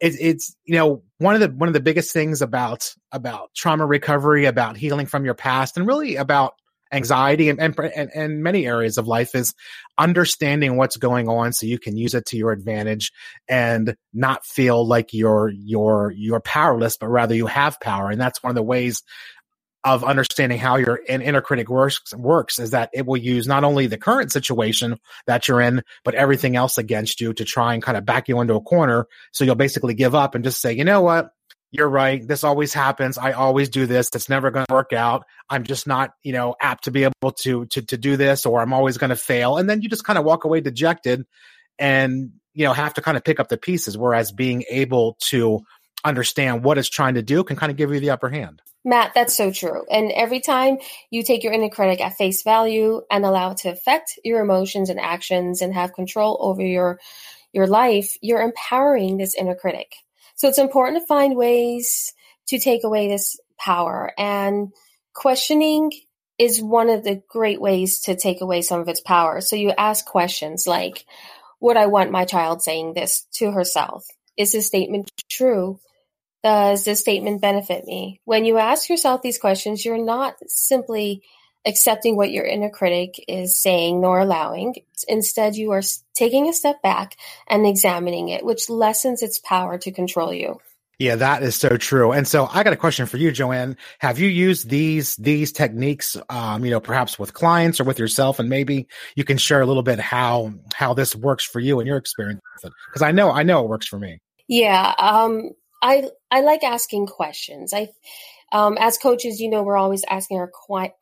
it, 0.00 0.14
it's, 0.20 0.56
you 0.64 0.76
know, 0.76 1.02
one 1.18 1.34
of 1.34 1.40
the, 1.40 1.48
one 1.48 1.68
of 1.68 1.74
the 1.74 1.80
biggest 1.80 2.12
things 2.12 2.42
about, 2.42 2.94
about 3.10 3.50
trauma 3.54 3.86
recovery, 3.86 4.46
about 4.46 4.76
healing 4.76 5.06
from 5.06 5.24
your 5.24 5.34
past 5.34 5.76
and 5.76 5.86
really 5.86 6.16
about 6.16 6.54
anxiety 6.92 7.48
and, 7.48 7.58
and, 7.58 8.10
and, 8.14 8.42
many 8.42 8.66
areas 8.66 8.98
of 8.98 9.08
life 9.08 9.34
is 9.34 9.54
understanding 9.96 10.76
what's 10.76 10.98
going 10.98 11.26
on 11.26 11.52
so 11.52 11.64
you 11.64 11.78
can 11.78 11.96
use 11.96 12.12
it 12.12 12.26
to 12.26 12.36
your 12.36 12.52
advantage 12.52 13.12
and 13.48 13.96
not 14.12 14.44
feel 14.44 14.86
like 14.86 15.14
you're, 15.14 15.50
you're, 15.56 16.12
you're 16.14 16.40
powerless, 16.40 16.98
but 16.98 17.08
rather 17.08 17.34
you 17.34 17.46
have 17.46 17.80
power. 17.80 18.10
And 18.10 18.20
that's 18.20 18.42
one 18.42 18.50
of 18.50 18.56
the 18.56 18.62
ways 18.62 19.02
of 19.84 20.04
understanding 20.04 20.58
how 20.58 20.76
your 20.76 21.00
inner 21.08 21.40
critic 21.40 21.68
works 21.68 22.00
works 22.14 22.58
is 22.58 22.70
that 22.70 22.90
it 22.92 23.04
will 23.04 23.16
use 23.16 23.48
not 23.48 23.64
only 23.64 23.88
the 23.88 23.98
current 23.98 24.30
situation 24.30 24.98
that 25.26 25.48
you're 25.48 25.60
in, 25.60 25.82
but 26.04 26.14
everything 26.14 26.54
else 26.54 26.78
against 26.78 27.20
you 27.20 27.32
to 27.34 27.44
try 27.44 27.74
and 27.74 27.82
kind 27.82 27.98
of 27.98 28.04
back 28.04 28.28
you 28.28 28.40
into 28.40 28.54
a 28.54 28.60
corner. 28.60 29.06
So 29.32 29.44
you'll 29.44 29.56
basically 29.56 29.94
give 29.94 30.14
up 30.14 30.34
and 30.34 30.44
just 30.44 30.60
say, 30.60 30.72
you 30.72 30.84
know 30.84 31.02
what? 31.02 31.30
You're 31.72 31.88
right. 31.88 32.26
This 32.26 32.44
always 32.44 32.72
happens. 32.74 33.18
I 33.18 33.32
always 33.32 33.70
do 33.70 33.86
this. 33.86 34.10
It's 34.14 34.28
never 34.28 34.50
going 34.50 34.66
to 34.68 34.74
work 34.74 34.92
out. 34.92 35.24
I'm 35.48 35.64
just 35.64 35.86
not, 35.86 36.12
you 36.22 36.32
know, 36.32 36.54
apt 36.60 36.84
to 36.84 36.90
be 36.90 37.04
able 37.04 37.32
to, 37.40 37.66
to, 37.66 37.82
to 37.82 37.96
do 37.96 38.16
this 38.16 38.46
or 38.46 38.60
I'm 38.60 38.74
always 38.74 38.98
going 38.98 39.10
to 39.10 39.16
fail. 39.16 39.56
And 39.56 39.68
then 39.68 39.80
you 39.80 39.88
just 39.88 40.04
kind 40.04 40.18
of 40.18 40.24
walk 40.24 40.44
away 40.44 40.60
dejected 40.60 41.24
and, 41.78 42.32
you 42.52 42.66
know, 42.66 42.74
have 42.74 42.94
to 42.94 43.00
kind 43.00 43.16
of 43.16 43.24
pick 43.24 43.40
up 43.40 43.48
the 43.48 43.56
pieces. 43.56 43.96
Whereas 43.96 44.32
being 44.32 44.64
able 44.68 45.16
to 45.30 45.60
understand 46.04 46.62
what 46.62 46.78
it's 46.78 46.90
trying 46.90 47.14
to 47.14 47.22
do 47.22 47.42
can 47.42 47.56
kind 47.56 47.72
of 47.72 47.78
give 47.78 47.90
you 47.90 48.00
the 48.00 48.10
upper 48.10 48.28
hand. 48.28 48.60
Matt, 48.84 49.12
that's 49.14 49.36
so 49.36 49.52
true. 49.52 49.84
And 49.90 50.10
every 50.10 50.40
time 50.40 50.78
you 51.10 51.22
take 51.22 51.44
your 51.44 51.52
inner 51.52 51.68
critic 51.68 52.00
at 52.00 52.16
face 52.16 52.42
value 52.42 53.02
and 53.10 53.24
allow 53.24 53.52
it 53.52 53.58
to 53.58 53.70
affect 53.70 54.18
your 54.24 54.40
emotions 54.40 54.90
and 54.90 54.98
actions 54.98 55.62
and 55.62 55.72
have 55.72 55.92
control 55.92 56.36
over 56.40 56.62
your 56.62 56.98
your 57.52 57.66
life, 57.66 58.16
you're 58.22 58.40
empowering 58.40 59.18
this 59.18 59.34
inner 59.34 59.54
critic. 59.54 59.92
So 60.36 60.48
it's 60.48 60.58
important 60.58 61.00
to 61.00 61.06
find 61.06 61.36
ways 61.36 62.12
to 62.48 62.58
take 62.58 62.82
away 62.82 63.08
this 63.08 63.38
power 63.58 64.12
and 64.18 64.72
questioning 65.14 65.92
is 66.38 66.60
one 66.60 66.88
of 66.88 67.04
the 67.04 67.22
great 67.28 67.60
ways 67.60 68.00
to 68.00 68.16
take 68.16 68.40
away 68.40 68.62
some 68.62 68.80
of 68.80 68.88
its 68.88 69.00
power. 69.00 69.40
So 69.40 69.54
you 69.54 69.72
ask 69.76 70.04
questions 70.04 70.66
like, 70.66 71.04
would 71.60 71.76
I 71.76 71.86
want 71.86 72.10
my 72.10 72.24
child 72.24 72.62
saying 72.62 72.94
this 72.94 73.26
to 73.34 73.52
herself? 73.52 74.04
Is 74.36 74.52
this 74.52 74.66
statement 74.66 75.12
true? 75.30 75.78
Does 76.42 76.84
this 76.84 77.00
statement 77.00 77.40
benefit 77.40 77.84
me? 77.84 78.20
When 78.24 78.44
you 78.44 78.58
ask 78.58 78.88
yourself 78.88 79.22
these 79.22 79.38
questions, 79.38 79.84
you're 79.84 80.04
not 80.04 80.36
simply 80.46 81.22
accepting 81.64 82.16
what 82.16 82.32
your 82.32 82.44
inner 82.44 82.70
critic 82.70 83.24
is 83.28 83.56
saying 83.56 84.00
nor 84.00 84.18
allowing. 84.18 84.74
Instead, 85.06 85.54
you 85.54 85.70
are 85.72 85.82
taking 86.14 86.48
a 86.48 86.52
step 86.52 86.82
back 86.82 87.16
and 87.48 87.66
examining 87.66 88.28
it, 88.28 88.44
which 88.44 88.68
lessens 88.68 89.22
its 89.22 89.38
power 89.38 89.78
to 89.78 89.92
control 89.92 90.32
you. 90.32 90.58
Yeah, 90.98 91.16
that 91.16 91.42
is 91.42 91.56
so 91.56 91.76
true. 91.76 92.12
And 92.12 92.28
so 92.28 92.46
I 92.48 92.62
got 92.62 92.72
a 92.72 92.76
question 92.76 93.06
for 93.06 93.16
you, 93.16 93.32
Joanne. 93.32 93.76
Have 93.98 94.20
you 94.20 94.28
used 94.28 94.68
these 94.68 95.16
these 95.16 95.50
techniques 95.50 96.16
um, 96.28 96.64
you 96.64 96.70
know, 96.70 96.80
perhaps 96.80 97.18
with 97.18 97.34
clients 97.34 97.80
or 97.80 97.84
with 97.84 97.98
yourself 97.98 98.38
and 98.38 98.48
maybe 98.48 98.86
you 99.16 99.24
can 99.24 99.36
share 99.36 99.60
a 99.60 99.66
little 99.66 99.82
bit 99.82 99.98
how 99.98 100.52
how 100.74 100.94
this 100.94 101.16
works 101.16 101.44
for 101.44 101.58
you 101.58 101.80
and 101.80 101.88
your 101.88 101.96
experience 101.96 102.40
Because 102.62 103.02
I 103.02 103.10
know 103.10 103.32
I 103.32 103.42
know 103.42 103.64
it 103.64 103.68
works 103.68 103.88
for 103.88 103.98
me. 103.98 104.20
Yeah, 104.46 104.94
um 104.98 105.50
I 105.82 106.08
I 106.30 106.40
like 106.40 106.62
asking 106.62 107.06
questions. 107.06 107.74
I 107.74 107.88
um, 108.52 108.76
as 108.78 108.98
coaches, 108.98 109.40
you 109.40 109.48
know, 109.48 109.62
we're 109.62 109.78
always 109.78 110.04
asking 110.08 110.38
our 110.38 110.52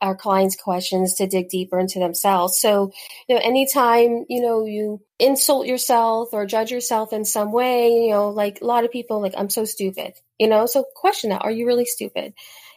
our 0.01 0.15
clients 0.15 0.55
questions 0.55 1.15
to 1.15 1.27
dig 1.27 1.49
deeper 1.49 1.79
into 1.79 1.99
themselves. 1.99 2.59
So, 2.59 2.91
you 3.27 3.35
know, 3.35 3.41
anytime 3.43 4.25
you 4.29 4.41
know 4.41 4.65
you 4.65 5.01
insult 5.19 5.67
yourself 5.67 6.29
or 6.33 6.45
judge 6.45 6.71
yourself 6.71 7.13
in 7.13 7.25
some 7.25 7.51
way, 7.51 7.89
you 7.89 8.11
know, 8.11 8.29
like 8.29 8.61
a 8.61 8.65
lot 8.65 8.85
of 8.85 8.91
people, 8.91 9.21
like 9.21 9.33
I'm 9.37 9.49
so 9.49 9.65
stupid, 9.65 10.13
you 10.39 10.47
know. 10.47 10.65
So, 10.65 10.85
question 10.95 11.29
that: 11.29 11.43
Are 11.43 11.51
you 11.51 11.67
really 11.67 11.85
stupid? 11.85 12.33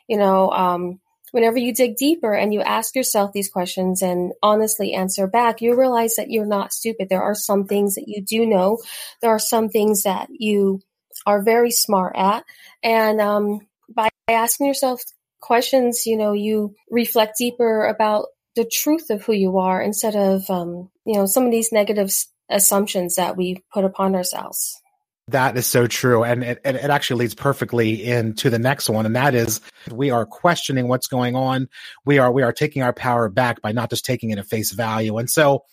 You 0.08 0.18
know, 0.18 0.50
um, 0.50 1.00
whenever 1.30 1.56
you 1.56 1.72
dig 1.72 1.96
deeper 1.96 2.34
and 2.34 2.52
you 2.52 2.60
ask 2.60 2.94
yourself 2.94 3.32
these 3.32 3.48
questions 3.48 4.02
and 4.02 4.32
honestly 4.42 4.92
answer 4.92 5.26
back, 5.26 5.60
you 5.60 5.74
realize 5.78 6.16
that 6.16 6.30
you're 6.30 6.46
not 6.46 6.72
stupid. 6.72 7.08
There 7.08 7.22
are 7.22 7.34
some 7.34 7.64
things 7.66 7.94
that 7.94 8.08
you 8.08 8.22
do 8.22 8.44
know. 8.44 8.78
There 9.22 9.30
are 9.30 9.38
some 9.38 9.68
things 9.68 10.02
that 10.02 10.28
you 10.30 10.80
are 11.26 11.42
very 11.42 11.70
smart 11.70 12.14
at. 12.16 12.44
And 12.82 13.20
um, 13.20 13.60
by 13.88 14.08
asking 14.28 14.66
yourself 14.66 15.02
questions, 15.40 16.06
you 16.06 16.16
know, 16.16 16.32
you 16.32 16.74
reflect 16.90 17.38
deeper 17.38 17.86
about 17.86 18.26
the 18.56 18.64
truth 18.64 19.10
of 19.10 19.22
who 19.24 19.32
you 19.32 19.58
are 19.58 19.80
instead 19.80 20.16
of, 20.16 20.48
um, 20.48 20.90
you 21.04 21.14
know, 21.14 21.26
some 21.26 21.44
of 21.44 21.50
these 21.50 21.72
negative 21.72 22.10
assumptions 22.48 23.16
that 23.16 23.36
we 23.36 23.62
put 23.72 23.84
upon 23.84 24.14
ourselves. 24.14 24.80
That 25.28 25.56
is 25.56 25.66
so 25.66 25.86
true. 25.86 26.22
And 26.22 26.44
it, 26.44 26.60
it, 26.64 26.90
actually 26.90 27.20
leads 27.20 27.34
perfectly 27.34 28.04
into 28.04 28.50
the 28.50 28.58
next 28.58 28.90
one. 28.90 29.06
And 29.06 29.16
that 29.16 29.34
is 29.34 29.62
we 29.90 30.10
are 30.10 30.26
questioning 30.26 30.86
what's 30.86 31.06
going 31.06 31.34
on. 31.34 31.68
We 32.04 32.18
are, 32.18 32.30
we 32.30 32.42
are 32.42 32.52
taking 32.52 32.82
our 32.82 32.92
power 32.92 33.30
back 33.30 33.62
by 33.62 33.72
not 33.72 33.88
just 33.88 34.04
taking 34.04 34.30
it 34.30 34.38
at 34.38 34.46
face 34.46 34.72
value. 34.72 35.16
And 35.16 35.30
so 35.30 35.64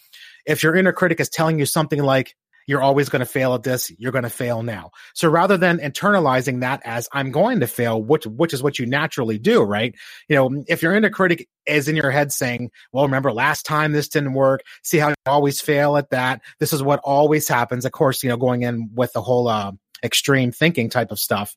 if 0.45 0.63
your 0.63 0.75
inner 0.75 0.93
critic 0.93 1.19
is 1.19 1.27
telling 1.27 1.59
you 1.59 1.65
something 1.65 2.01
like, 2.01 2.33
you're 2.67 2.81
always 2.81 3.09
going 3.09 3.21
to 3.21 3.25
fail 3.25 3.53
at 3.53 3.63
this. 3.63 3.91
You're 3.97 4.11
going 4.11 4.23
to 4.23 4.29
fail 4.29 4.63
now. 4.63 4.91
So 5.13 5.29
rather 5.29 5.57
than 5.57 5.79
internalizing 5.79 6.61
that 6.61 6.81
as 6.85 7.07
I'm 7.11 7.31
going 7.31 7.59
to 7.61 7.67
fail, 7.67 8.01
which, 8.01 8.25
which 8.25 8.53
is 8.53 8.63
what 8.63 8.79
you 8.79 8.85
naturally 8.85 9.37
do, 9.37 9.61
right? 9.61 9.95
You 10.27 10.35
know, 10.35 10.63
if 10.67 10.81
your 10.81 10.95
inner 10.95 11.09
critic 11.09 11.47
is 11.65 11.87
in 11.87 11.95
your 11.95 12.11
head 12.11 12.31
saying, 12.31 12.71
well, 12.91 13.05
remember 13.05 13.31
last 13.31 13.65
time 13.65 13.91
this 13.91 14.09
didn't 14.09 14.33
work. 14.33 14.61
See 14.83 14.97
how 14.97 15.09
you 15.09 15.15
always 15.25 15.61
fail 15.61 15.97
at 15.97 16.09
that. 16.11 16.41
This 16.59 16.73
is 16.73 16.83
what 16.83 16.99
always 17.03 17.47
happens. 17.47 17.85
Of 17.85 17.91
course, 17.91 18.23
you 18.23 18.29
know, 18.29 18.37
going 18.37 18.63
in 18.63 18.89
with 18.93 19.13
the 19.13 19.21
whole, 19.21 19.47
uh, 19.47 19.71
extreme 20.03 20.51
thinking 20.51 20.89
type 20.89 21.11
of 21.11 21.19
stuff 21.19 21.55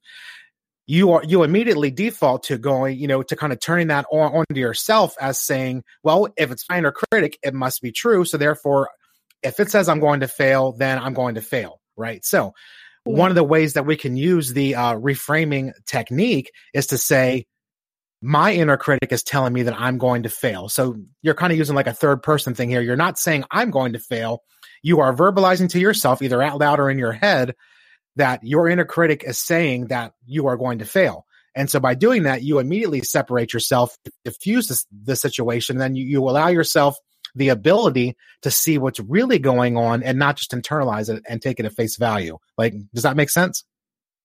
you 0.86 1.12
are 1.12 1.24
you 1.24 1.42
immediately 1.42 1.90
default 1.90 2.44
to 2.44 2.58
going, 2.58 2.98
you 2.98 3.08
know, 3.08 3.22
to 3.22 3.36
kind 3.36 3.52
of 3.52 3.60
turning 3.60 3.88
that 3.88 4.06
on 4.12 4.34
onto 4.34 4.60
yourself 4.60 5.14
as 5.20 5.40
saying, 5.40 5.82
well, 6.02 6.28
if 6.36 6.50
it's 6.50 6.68
my 6.68 6.78
inner 6.78 6.92
critic, 6.92 7.38
it 7.42 7.54
must 7.54 7.80
be 7.80 7.90
true. 7.90 8.24
So 8.24 8.36
therefore, 8.36 8.90
if 9.44 9.60
it 9.60 9.70
says 9.70 9.88
I'm 9.88 10.00
going 10.00 10.20
to 10.20 10.28
fail, 10.28 10.72
then 10.72 10.98
I'm 10.98 11.14
going 11.14 11.36
to 11.36 11.42
fail, 11.42 11.80
right? 11.96 12.24
So 12.24 12.54
one 13.04 13.30
of 13.30 13.34
the 13.34 13.44
ways 13.44 13.74
that 13.74 13.86
we 13.86 13.96
can 13.96 14.16
use 14.16 14.52
the 14.52 14.74
uh, 14.74 14.94
reframing 14.94 15.72
technique 15.86 16.50
is 16.72 16.88
to 16.88 16.98
say, 16.98 17.46
my 18.22 18.54
inner 18.54 18.78
critic 18.78 19.12
is 19.12 19.22
telling 19.22 19.52
me 19.52 19.64
that 19.64 19.78
I'm 19.78 19.98
going 19.98 20.22
to 20.22 20.30
fail. 20.30 20.70
So 20.70 20.96
you're 21.20 21.34
kind 21.34 21.52
of 21.52 21.58
using 21.58 21.76
like 21.76 21.86
a 21.86 21.92
third 21.92 22.22
person 22.22 22.54
thing 22.54 22.70
here. 22.70 22.80
You're 22.80 22.96
not 22.96 23.18
saying 23.18 23.44
I'm 23.50 23.70
going 23.70 23.92
to 23.92 23.98
fail. 23.98 24.38
You 24.82 25.00
are 25.00 25.14
verbalizing 25.14 25.68
to 25.70 25.78
yourself, 25.78 26.22
either 26.22 26.42
out 26.42 26.58
loud 26.58 26.80
or 26.80 26.88
in 26.88 26.98
your 26.98 27.12
head, 27.12 27.54
that 28.16 28.40
your 28.42 28.66
inner 28.66 28.86
critic 28.86 29.22
is 29.26 29.38
saying 29.38 29.88
that 29.88 30.12
you 30.24 30.46
are 30.46 30.56
going 30.56 30.78
to 30.78 30.86
fail. 30.86 31.26
And 31.54 31.70
so 31.70 31.80
by 31.80 31.94
doing 31.94 32.22
that, 32.22 32.42
you 32.42 32.58
immediately 32.58 33.02
separate 33.02 33.52
yourself, 33.52 33.96
diffuse 34.24 34.68
this, 34.68 34.86
the 34.90 35.16
situation, 35.16 35.76
then 35.76 35.94
you, 35.94 36.04
you 36.04 36.20
allow 36.20 36.48
yourself 36.48 36.96
the 37.34 37.48
ability 37.48 38.16
to 38.42 38.50
see 38.50 38.78
what's 38.78 39.00
really 39.00 39.38
going 39.38 39.76
on 39.76 40.02
and 40.02 40.18
not 40.18 40.36
just 40.36 40.52
internalize 40.52 41.08
it 41.14 41.22
and 41.28 41.40
take 41.40 41.58
it 41.60 41.66
at 41.66 41.74
face 41.74 41.96
value. 41.96 42.38
Like, 42.56 42.74
does 42.92 43.02
that 43.02 43.16
make 43.16 43.30
sense? 43.30 43.64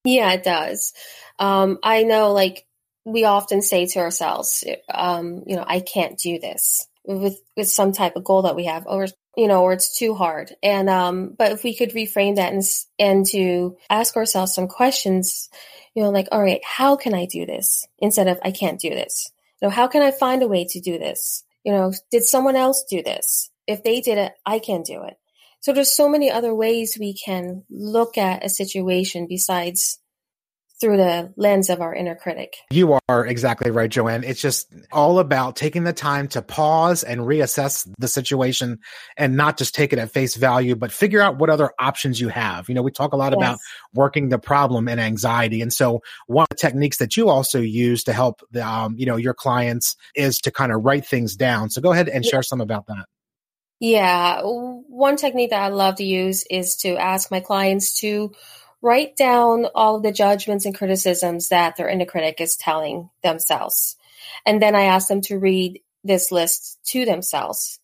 Yeah, 0.03 0.31
it 0.33 0.43
does. 0.43 0.93
Um, 1.39 1.79
I 1.83 2.03
know, 2.03 2.31
like, 2.31 2.65
we 3.05 3.23
often 3.23 3.61
say 3.61 3.85
to 3.87 3.99
ourselves, 3.99 4.63
um, 4.93 5.43
you 5.47 5.55
know, 5.55 5.65
I 5.65 5.79
can't 5.79 6.17
do 6.17 6.39
this 6.39 6.87
with 7.05 7.41
with 7.57 7.67
some 7.67 7.91
type 7.91 8.15
of 8.15 8.23
goal 8.23 8.43
that 8.43 8.55
we 8.55 8.65
have, 8.65 8.85
or 8.85 9.07
you 9.35 9.47
know, 9.47 9.63
or 9.63 9.73
it's 9.73 9.97
too 9.97 10.13
hard. 10.13 10.53
And 10.61 10.89
um, 10.89 11.35
but 11.37 11.51
if 11.51 11.63
we 11.63 11.75
could 11.75 11.91
reframe 11.91 12.35
that 12.35 12.53
and 12.53 12.63
and 12.99 13.25
to 13.27 13.77
ask 13.89 14.15
ourselves 14.15 14.53
some 14.53 14.67
questions, 14.67 15.49
you 15.95 16.03
know, 16.03 16.11
like, 16.11 16.27
all 16.31 16.41
right, 16.41 16.61
how 16.63 16.95
can 16.95 17.13
I 17.13 17.25
do 17.25 17.45
this 17.45 17.87
instead 17.97 18.27
of 18.27 18.39
I 18.43 18.51
can't 18.51 18.79
do 18.79 18.89
this? 18.89 19.31
You 19.61 19.67
know, 19.67 19.73
how 19.73 19.87
can 19.87 20.01
I 20.01 20.11
find 20.11 20.43
a 20.43 20.47
way 20.47 20.65
to 20.65 20.79
do 20.79 20.99
this? 20.99 21.43
You 21.63 21.73
know, 21.73 21.93
did 22.11 22.23
someone 22.23 22.55
else 22.55 22.83
do 22.89 23.03
this? 23.03 23.49
If 23.67 23.83
they 23.83 24.01
did 24.01 24.17
it, 24.17 24.33
I 24.45 24.59
can 24.59 24.83
do 24.83 25.03
it. 25.03 25.15
So 25.61 25.73
there's 25.73 25.95
so 25.95 26.07
many 26.07 26.31
other 26.31 26.55
ways 26.55 26.97
we 26.99 27.13
can 27.13 27.63
look 27.69 28.17
at 28.17 28.45
a 28.45 28.49
situation 28.49 29.27
besides 29.27 29.99
through 30.79 30.97
the 30.97 31.33
lens 31.35 31.69
of 31.69 31.81
our 31.81 31.93
inner 31.93 32.15
critic. 32.15 32.55
You 32.71 32.97
are 33.09 33.25
exactly 33.25 33.69
right, 33.69 33.89
Joanne. 33.89 34.23
It's 34.23 34.41
just 34.41 34.73
all 34.91 35.19
about 35.19 35.55
taking 35.55 35.83
the 35.83 35.93
time 35.93 36.27
to 36.29 36.41
pause 36.41 37.03
and 37.03 37.21
reassess 37.21 37.87
the 37.99 38.07
situation 38.07 38.79
and 39.17 39.35
not 39.35 39.57
just 39.57 39.75
take 39.75 39.91
it 39.91 39.99
at 39.99 40.11
face 40.11 40.35
value, 40.35 40.75
but 40.75 40.91
figure 40.91 41.19
out 41.19 41.37
what 41.37 41.49
other 41.49 41.71
options 41.79 42.21
you 42.21 42.29
have. 42.29 42.69
You 42.69 42.75
know, 42.75 42.81
we 42.81 42.91
talk 42.91 43.11
a 43.11 43.17
lot 43.17 43.33
yes. 43.33 43.37
about 43.37 43.59
working 43.93 44.29
the 44.29 44.39
problem 44.39 44.87
and 44.87 45.01
anxiety. 45.01 45.61
And 45.61 45.73
so 45.73 46.01
one 46.27 46.43
of 46.43 46.49
the 46.49 46.55
techniques 46.55 46.97
that 46.97 47.17
you 47.17 47.29
also 47.29 47.59
use 47.59 48.03
to 48.05 48.13
help 48.13 48.41
the, 48.51 48.65
um, 48.65 48.95
you 48.97 49.05
know, 49.05 49.17
your 49.17 49.33
clients 49.33 49.97
is 50.15 50.37
to 50.39 50.51
kind 50.51 50.71
of 50.71 50.85
write 50.85 51.05
things 51.05 51.35
down. 51.35 51.69
So 51.69 51.81
go 51.81 51.91
ahead 51.91 52.07
and 52.07 52.23
share 52.23 52.43
some 52.43 52.61
about 52.61 52.87
that. 52.87 53.05
Yeah. 53.81 54.41
One 54.43 55.15
technique 55.15 55.51
that 55.51 55.61
I 55.61 55.69
love 55.69 55.95
to 55.95 56.03
use 56.03 56.45
is 56.49 56.75
to 56.77 56.97
ask 56.97 57.31
my 57.31 57.39
clients 57.39 57.99
to 58.01 58.33
write 58.81 59.15
down 59.17 59.67
all 59.75 59.95
of 59.95 60.03
the 60.03 60.11
judgments 60.11 60.65
and 60.65 60.75
criticisms 60.75 61.49
that 61.49 61.75
their 61.75 61.89
inner 61.89 62.05
critic 62.05 62.39
is 62.39 62.55
telling 62.55 63.09
themselves. 63.23 63.97
And 64.45 64.61
then 64.61 64.75
I 64.75 64.83
ask 64.83 65.07
them 65.07 65.21
to 65.21 65.37
read 65.37 65.81
this 66.03 66.31
list 66.31 66.79
to 66.85 67.05
themselves. 67.05 67.79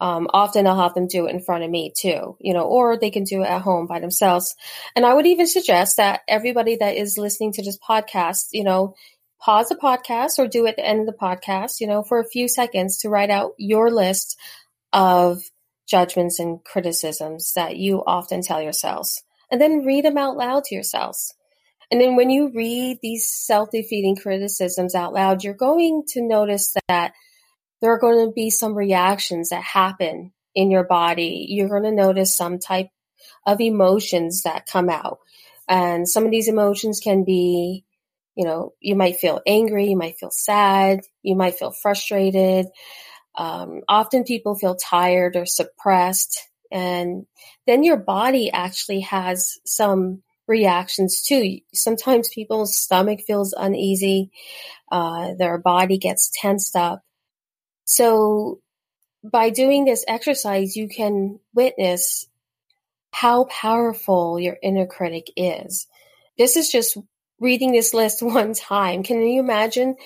Um, 0.00 0.28
often 0.32 0.66
I'll 0.66 0.80
have 0.80 0.94
them 0.94 1.08
do 1.08 1.26
it 1.26 1.34
in 1.34 1.40
front 1.40 1.64
of 1.64 1.70
me 1.70 1.92
too, 1.96 2.36
you 2.38 2.54
know, 2.54 2.62
or 2.62 2.96
they 2.96 3.10
can 3.10 3.24
do 3.24 3.42
it 3.42 3.48
at 3.48 3.62
home 3.62 3.88
by 3.88 3.98
themselves. 3.98 4.54
And 4.94 5.04
I 5.04 5.12
would 5.12 5.26
even 5.26 5.48
suggest 5.48 5.96
that 5.96 6.20
everybody 6.28 6.76
that 6.76 6.94
is 6.94 7.18
listening 7.18 7.52
to 7.54 7.62
this 7.64 7.78
podcast, 7.78 8.50
you 8.52 8.62
know, 8.62 8.94
pause 9.40 9.68
the 9.68 9.74
podcast 9.74 10.38
or 10.38 10.46
do 10.46 10.66
it 10.66 10.70
at 10.70 10.76
the 10.76 10.86
end 10.86 11.00
of 11.00 11.06
the 11.06 11.12
podcast, 11.12 11.80
you 11.80 11.88
know, 11.88 12.04
for 12.04 12.20
a 12.20 12.28
few 12.28 12.46
seconds 12.46 12.98
to 12.98 13.08
write 13.08 13.30
out 13.30 13.54
your 13.58 13.90
list 13.90 14.38
of 14.92 15.42
judgments 15.88 16.38
and 16.38 16.62
criticisms 16.62 17.54
that 17.54 17.76
you 17.76 18.04
often 18.06 18.40
tell 18.40 18.62
yourselves 18.62 19.24
and 19.50 19.60
then 19.60 19.84
read 19.84 20.04
them 20.04 20.18
out 20.18 20.36
loud 20.36 20.64
to 20.64 20.74
yourselves. 20.74 21.34
And 21.90 22.00
then 22.00 22.16
when 22.16 22.30
you 22.30 22.50
read 22.54 22.98
these 23.02 23.30
self 23.30 23.70
defeating 23.70 24.16
criticisms 24.16 24.94
out 24.94 25.12
loud, 25.12 25.42
you're 25.42 25.54
going 25.54 26.04
to 26.08 26.22
notice 26.22 26.74
that 26.88 27.12
there 27.80 27.92
are 27.92 27.98
going 27.98 28.26
to 28.26 28.32
be 28.32 28.50
some 28.50 28.74
reactions 28.74 29.50
that 29.50 29.62
happen 29.62 30.32
in 30.54 30.70
your 30.70 30.84
body. 30.84 31.46
You're 31.48 31.68
going 31.68 31.84
to 31.84 31.92
notice 31.92 32.36
some 32.36 32.58
type 32.58 32.88
of 33.46 33.60
emotions 33.60 34.42
that 34.42 34.66
come 34.66 34.90
out. 34.90 35.18
And 35.68 36.08
some 36.08 36.24
of 36.24 36.30
these 36.30 36.48
emotions 36.48 37.00
can 37.00 37.24
be, 37.24 37.84
you 38.34 38.44
know, 38.44 38.72
you 38.80 38.96
might 38.96 39.16
feel 39.16 39.40
angry, 39.46 39.88
you 39.88 39.96
might 39.96 40.18
feel 40.18 40.30
sad, 40.30 41.00
you 41.22 41.36
might 41.36 41.58
feel 41.58 41.70
frustrated. 41.70 42.66
Um, 43.34 43.82
often 43.88 44.24
people 44.24 44.56
feel 44.56 44.74
tired 44.74 45.36
or 45.36 45.46
suppressed. 45.46 46.40
And 46.70 47.26
then 47.68 47.84
your 47.84 47.98
body 47.98 48.50
actually 48.50 49.00
has 49.00 49.58
some 49.66 50.22
reactions 50.46 51.20
too. 51.20 51.58
Sometimes 51.74 52.30
people's 52.30 52.74
stomach 52.74 53.20
feels 53.26 53.52
uneasy, 53.52 54.30
uh, 54.90 55.34
their 55.38 55.58
body 55.58 55.98
gets 55.98 56.30
tensed 56.32 56.74
up. 56.74 57.02
So 57.84 58.60
by 59.22 59.50
doing 59.50 59.84
this 59.84 60.02
exercise, 60.08 60.76
you 60.76 60.88
can 60.88 61.40
witness 61.54 62.26
how 63.10 63.44
powerful 63.44 64.40
your 64.40 64.56
inner 64.62 64.86
critic 64.86 65.26
is. 65.36 65.86
This 66.38 66.56
is 66.56 66.70
just 66.70 66.96
reading 67.38 67.72
this 67.72 67.92
list 67.92 68.22
one 68.22 68.54
time. 68.54 69.02
Can 69.02 69.20
you 69.20 69.40
imagine 69.40 69.96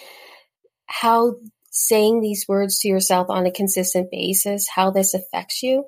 how 0.87 1.37
saying 1.71 2.23
these 2.23 2.47
words 2.49 2.81
to 2.81 2.89
yourself 2.89 3.31
on 3.31 3.47
a 3.47 3.53
consistent 3.53 4.11
basis, 4.11 4.69
how 4.69 4.91
this 4.91 5.15
affects 5.15 5.63
you? 5.63 5.85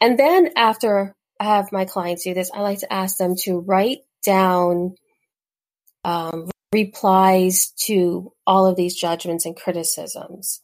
And 0.00 0.18
then 0.18 0.50
after 0.56 1.14
I 1.40 1.44
have 1.44 1.72
my 1.72 1.84
clients 1.84 2.24
do 2.24 2.34
this, 2.34 2.50
I 2.52 2.60
like 2.60 2.80
to 2.80 2.92
ask 2.92 3.16
them 3.16 3.34
to 3.44 3.60
write 3.60 3.98
down 4.24 4.94
um, 6.04 6.50
replies 6.72 7.72
to 7.84 8.32
all 8.46 8.66
of 8.66 8.76
these 8.76 8.94
judgments 8.94 9.46
and 9.46 9.56
criticisms. 9.56 10.60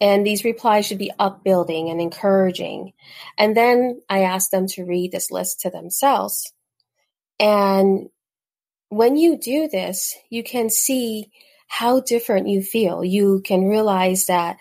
And 0.00 0.26
these 0.26 0.44
replies 0.44 0.86
should 0.86 0.98
be 0.98 1.12
upbuilding 1.18 1.90
and 1.90 2.00
encouraging. 2.00 2.92
And 3.38 3.56
then 3.56 4.00
I 4.08 4.22
ask 4.22 4.50
them 4.50 4.66
to 4.68 4.84
read 4.84 5.12
this 5.12 5.30
list 5.30 5.60
to 5.60 5.70
themselves. 5.70 6.52
And 7.38 8.08
when 8.88 9.16
you 9.16 9.38
do 9.38 9.68
this, 9.68 10.16
you 10.28 10.42
can 10.42 10.70
see 10.70 11.30
how 11.68 12.00
different 12.00 12.48
you 12.48 12.62
feel. 12.62 13.04
You 13.04 13.42
can 13.44 13.68
realize 13.68 14.26
that 14.26 14.56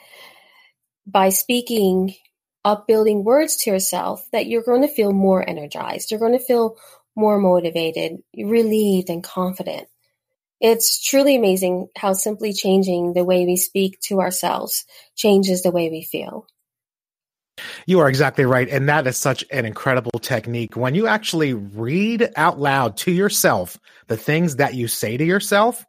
by 1.08 1.30
speaking 1.30 2.14
upbuilding 2.66 3.24
words 3.24 3.58
to 3.58 3.72
yourself 3.72 4.26
that 4.32 4.48
you're 4.48 4.64
going 4.64 4.82
to 4.82 4.88
feel 4.88 5.12
more 5.12 5.48
energized. 5.48 6.12
You're 6.12 6.20
going 6.20 6.38
to 6.38 6.44
feel 6.44 6.78
more 7.16 7.38
motivated, 7.38 8.18
relieved, 8.38 9.10
and 9.10 9.24
confident. 9.24 9.88
It's 10.62 11.04
truly 11.04 11.36
amazing 11.36 11.88
how 11.96 12.14
simply 12.14 12.54
changing 12.54 13.14
the 13.14 13.24
way 13.24 13.46
we 13.46 13.56
speak 13.56 14.00
to 14.02 14.20
ourselves 14.20 14.86
changes 15.16 15.62
the 15.62 15.72
way 15.72 15.90
we 15.90 16.04
feel. 16.04 16.48
You 17.86 18.00
are 18.00 18.10
exactly 18.10 18.46
right. 18.46 18.68
And 18.70 18.90
that 18.90 19.08
is 19.08 19.18
such 19.18 19.44
an 19.52 19.66
incredible 19.66 20.20
technique. 20.20 20.76
When 20.76 20.96
you 20.96 21.08
actually 21.08 21.54
read 21.54 22.30
out 22.36 22.60
loud 22.60 22.98
to 22.98 23.12
yourself 23.12 23.78
the 24.08 24.18
things 24.18 24.58
that 24.58 24.76
you 24.76 24.88
say 24.88 25.18
to 25.18 25.26
yourself, 25.26 25.86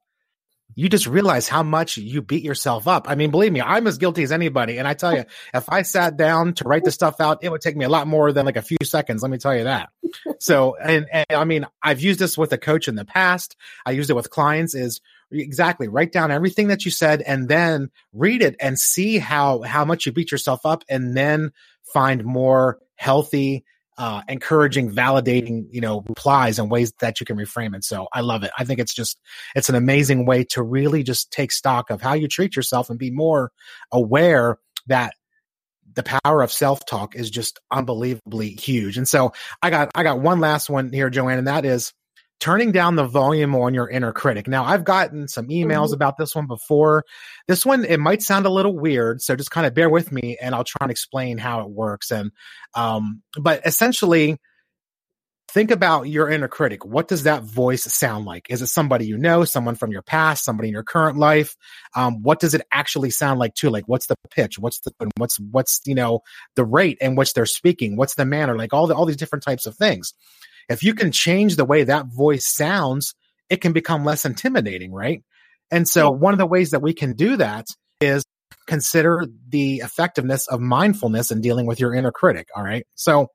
you 0.74 0.88
just 0.88 1.06
realize 1.06 1.48
how 1.48 1.62
much 1.62 1.96
you 1.96 2.22
beat 2.22 2.42
yourself 2.42 2.86
up. 2.88 3.08
I 3.08 3.14
mean, 3.14 3.30
believe 3.30 3.52
me, 3.52 3.60
I'm 3.60 3.86
as 3.86 3.98
guilty 3.98 4.22
as 4.22 4.32
anybody. 4.32 4.78
And 4.78 4.86
I 4.86 4.94
tell 4.94 5.14
you, 5.14 5.24
if 5.54 5.68
I 5.68 5.82
sat 5.82 6.16
down 6.16 6.54
to 6.54 6.64
write 6.64 6.84
this 6.84 6.94
stuff 6.94 7.20
out, 7.20 7.42
it 7.42 7.50
would 7.50 7.60
take 7.60 7.76
me 7.76 7.84
a 7.84 7.88
lot 7.88 8.06
more 8.06 8.32
than 8.32 8.46
like 8.46 8.56
a 8.56 8.62
few 8.62 8.78
seconds. 8.82 9.22
Let 9.22 9.30
me 9.30 9.38
tell 9.38 9.56
you 9.56 9.64
that. 9.64 9.90
So, 10.42 10.74
and, 10.76 11.06
and 11.12 11.26
I 11.30 11.44
mean, 11.44 11.66
I've 11.82 12.00
used 12.00 12.18
this 12.18 12.38
with 12.38 12.50
a 12.54 12.58
coach 12.58 12.88
in 12.88 12.94
the 12.94 13.04
past. 13.04 13.56
I 13.84 13.90
used 13.90 14.08
it 14.08 14.14
with 14.14 14.30
clients 14.30 14.74
is 14.74 15.02
exactly 15.30 15.86
write 15.86 16.12
down 16.12 16.30
everything 16.30 16.68
that 16.68 16.86
you 16.86 16.90
said 16.90 17.20
and 17.20 17.46
then 17.46 17.90
read 18.14 18.42
it 18.42 18.56
and 18.58 18.78
see 18.78 19.18
how, 19.18 19.60
how 19.60 19.84
much 19.84 20.06
you 20.06 20.12
beat 20.12 20.32
yourself 20.32 20.64
up 20.64 20.82
and 20.88 21.14
then 21.14 21.52
find 21.92 22.24
more 22.24 22.78
healthy, 22.96 23.64
uh, 24.00 24.22
encouraging, 24.28 24.90
validating, 24.90 25.66
you 25.70 25.82
know, 25.82 26.02
replies 26.08 26.58
and 26.58 26.70
ways 26.70 26.90
that 27.00 27.20
you 27.20 27.26
can 27.26 27.36
reframe 27.36 27.76
it. 27.76 27.84
So 27.84 28.08
I 28.14 28.22
love 28.22 28.44
it. 28.44 28.50
I 28.58 28.64
think 28.64 28.80
it's 28.80 28.94
just, 28.94 29.20
it's 29.54 29.68
an 29.68 29.74
amazing 29.74 30.24
way 30.24 30.44
to 30.52 30.62
really 30.62 31.02
just 31.02 31.30
take 31.30 31.52
stock 31.52 31.90
of 31.90 32.00
how 32.00 32.14
you 32.14 32.26
treat 32.26 32.56
yourself 32.56 32.88
and 32.88 32.98
be 32.98 33.10
more 33.10 33.52
aware 33.92 34.56
that 34.86 35.12
the 35.92 36.02
power 36.02 36.40
of 36.40 36.50
self-talk 36.50 37.14
is 37.14 37.28
just 37.28 37.60
unbelievably 37.70 38.52
huge. 38.52 38.96
And 38.96 39.06
so 39.06 39.34
I 39.60 39.68
got, 39.68 39.90
I 39.94 40.02
got 40.02 40.18
one 40.18 40.40
last 40.40 40.70
one 40.70 40.90
here, 40.94 41.10
Joanne, 41.10 41.36
and 41.36 41.48
that 41.48 41.66
is 41.66 41.92
turning 42.40 42.72
down 42.72 42.96
the 42.96 43.04
volume 43.04 43.54
on 43.54 43.74
your 43.74 43.88
inner 43.88 44.12
critic. 44.12 44.48
Now, 44.48 44.64
I've 44.64 44.84
gotten 44.84 45.28
some 45.28 45.48
emails 45.48 45.86
mm-hmm. 45.86 45.94
about 45.94 46.16
this 46.16 46.34
one 46.34 46.46
before. 46.46 47.04
This 47.46 47.64
one, 47.64 47.84
it 47.84 48.00
might 48.00 48.22
sound 48.22 48.46
a 48.46 48.50
little 48.50 48.76
weird, 48.76 49.20
so 49.22 49.36
just 49.36 49.50
kind 49.50 49.66
of 49.66 49.74
bear 49.74 49.90
with 49.90 50.10
me 50.10 50.36
and 50.40 50.54
I'll 50.54 50.64
try 50.64 50.84
and 50.84 50.90
explain 50.90 51.38
how 51.38 51.60
it 51.60 51.70
works. 51.70 52.10
And, 52.10 52.32
um, 52.74 53.22
but 53.38 53.60
essentially, 53.66 54.38
think 55.50 55.70
about 55.70 56.08
your 56.08 56.30
inner 56.30 56.48
critic. 56.48 56.84
What 56.84 57.08
does 57.08 57.24
that 57.24 57.42
voice 57.42 57.82
sound 57.82 58.24
like? 58.24 58.46
Is 58.48 58.62
it 58.62 58.68
somebody 58.68 59.06
you 59.06 59.18
know, 59.18 59.44
someone 59.44 59.74
from 59.74 59.90
your 59.90 60.02
past, 60.02 60.44
somebody 60.44 60.68
in 60.68 60.72
your 60.72 60.84
current 60.84 61.18
life? 61.18 61.56
Um, 61.96 62.22
what 62.22 62.40
does 62.40 62.54
it 62.54 62.62
actually 62.72 63.10
sound 63.10 63.40
like 63.40 63.54
too? 63.54 63.68
Like 63.68 63.84
what's 63.86 64.06
the 64.06 64.16
pitch? 64.30 64.58
What's 64.58 64.80
the 64.80 64.92
what's 65.16 65.38
what's 65.40 65.80
you 65.84 65.94
know 65.94 66.20
the 66.54 66.64
rate 66.64 66.98
in 67.00 67.16
which 67.16 67.34
they're 67.34 67.46
speaking? 67.46 67.96
What's 67.96 68.14
the 68.14 68.24
manner? 68.24 68.56
Like 68.56 68.72
all 68.72 68.86
the 68.86 68.94
all 68.94 69.06
these 69.06 69.16
different 69.16 69.44
types 69.44 69.66
of 69.66 69.76
things. 69.76 70.14
If 70.70 70.82
you 70.82 70.94
can 70.94 71.12
change 71.12 71.56
the 71.56 71.64
way 71.66 71.84
that 71.84 72.06
voice 72.06 72.46
sounds, 72.46 73.12
it 73.50 73.60
can 73.60 73.72
become 73.72 74.04
less 74.04 74.24
intimidating, 74.24 74.92
right? 74.92 75.22
And 75.70 75.86
so 75.86 76.10
one 76.10 76.32
of 76.32 76.38
the 76.38 76.46
ways 76.46 76.70
that 76.70 76.80
we 76.80 76.94
can 76.94 77.12
do 77.14 77.36
that 77.36 77.66
is 78.00 78.24
consider 78.66 79.26
the 79.48 79.78
effectiveness 79.78 80.46
of 80.46 80.60
mindfulness 80.60 81.30
in 81.30 81.40
dealing 81.40 81.66
with 81.66 81.80
your 81.80 81.92
inner 81.92 82.12
critic. 82.12 82.48
All 82.56 82.62
right. 82.62 82.86
So 82.94 83.28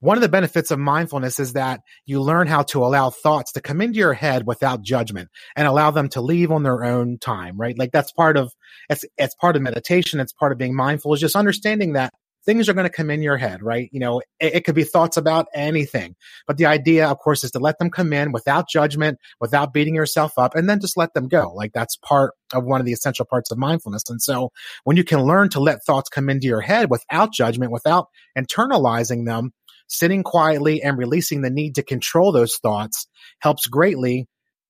one 0.00 0.16
of 0.16 0.22
the 0.22 0.28
benefits 0.28 0.70
of 0.70 0.78
mindfulness 0.78 1.40
is 1.40 1.54
that 1.54 1.80
you 2.06 2.20
learn 2.20 2.46
how 2.46 2.62
to 2.64 2.84
allow 2.84 3.10
thoughts 3.10 3.52
to 3.52 3.60
come 3.60 3.80
into 3.80 3.98
your 3.98 4.12
head 4.12 4.46
without 4.46 4.82
judgment 4.82 5.28
and 5.56 5.66
allow 5.66 5.90
them 5.90 6.08
to 6.10 6.20
leave 6.20 6.52
on 6.52 6.62
their 6.62 6.84
own 6.84 7.18
time, 7.18 7.56
right? 7.56 7.76
Like 7.76 7.90
that's 7.92 8.12
part 8.12 8.36
of, 8.36 8.52
it's, 8.88 9.04
it's 9.16 9.34
part 9.34 9.56
of 9.56 9.62
meditation. 9.62 10.20
It's 10.20 10.32
part 10.32 10.52
of 10.52 10.58
being 10.58 10.76
mindful 10.76 11.14
is 11.14 11.20
just 11.20 11.36
understanding 11.36 11.94
that 11.94 12.12
things 12.44 12.68
are 12.68 12.72
going 12.72 12.86
to 12.86 12.92
come 12.92 13.10
in 13.10 13.22
your 13.22 13.36
head, 13.36 13.62
right? 13.62 13.88
You 13.92 14.00
know, 14.00 14.20
it, 14.40 14.56
it, 14.56 14.64
could 14.64 14.74
be 14.74 14.84
thoughts 14.84 15.16
about 15.16 15.46
anything, 15.54 16.16
but 16.46 16.56
the 16.56 16.66
idea, 16.66 17.08
of 17.08 17.18
course, 17.18 17.44
is 17.44 17.50
to 17.52 17.58
let 17.58 17.78
them 17.78 17.90
come 17.90 18.12
in 18.12 18.32
without 18.32 18.68
judgment, 18.68 19.18
without 19.40 19.72
beating 19.72 19.94
yourself 19.94 20.32
up, 20.38 20.54
and 20.54 20.68
then 20.68 20.80
just 20.80 20.96
let 20.96 21.14
them 21.14 21.28
go. 21.28 21.52
Like 21.54 21.72
that's 21.72 21.96
part 21.96 22.34
of 22.52 22.64
one 22.64 22.80
of 22.80 22.86
the 22.86 22.92
essential 22.92 23.26
parts 23.26 23.50
of 23.50 23.58
mindfulness. 23.58 24.04
And 24.08 24.22
so 24.22 24.50
when 24.84 24.96
you 24.96 25.04
can 25.04 25.22
learn 25.22 25.48
to 25.50 25.60
let 25.60 25.84
thoughts 25.84 26.08
come 26.08 26.28
into 26.28 26.46
your 26.46 26.60
head 26.60 26.90
without 26.90 27.32
judgment, 27.32 27.72
without 27.72 28.08
internalizing 28.36 29.26
them, 29.26 29.52
sitting 29.88 30.22
quietly 30.22 30.82
and 30.82 30.98
releasing 30.98 31.42
the 31.42 31.50
need 31.50 31.74
to 31.76 31.82
control 31.82 32.32
those 32.32 32.56
thoughts 32.56 33.06
helps 33.40 33.66
greatly 33.66 34.26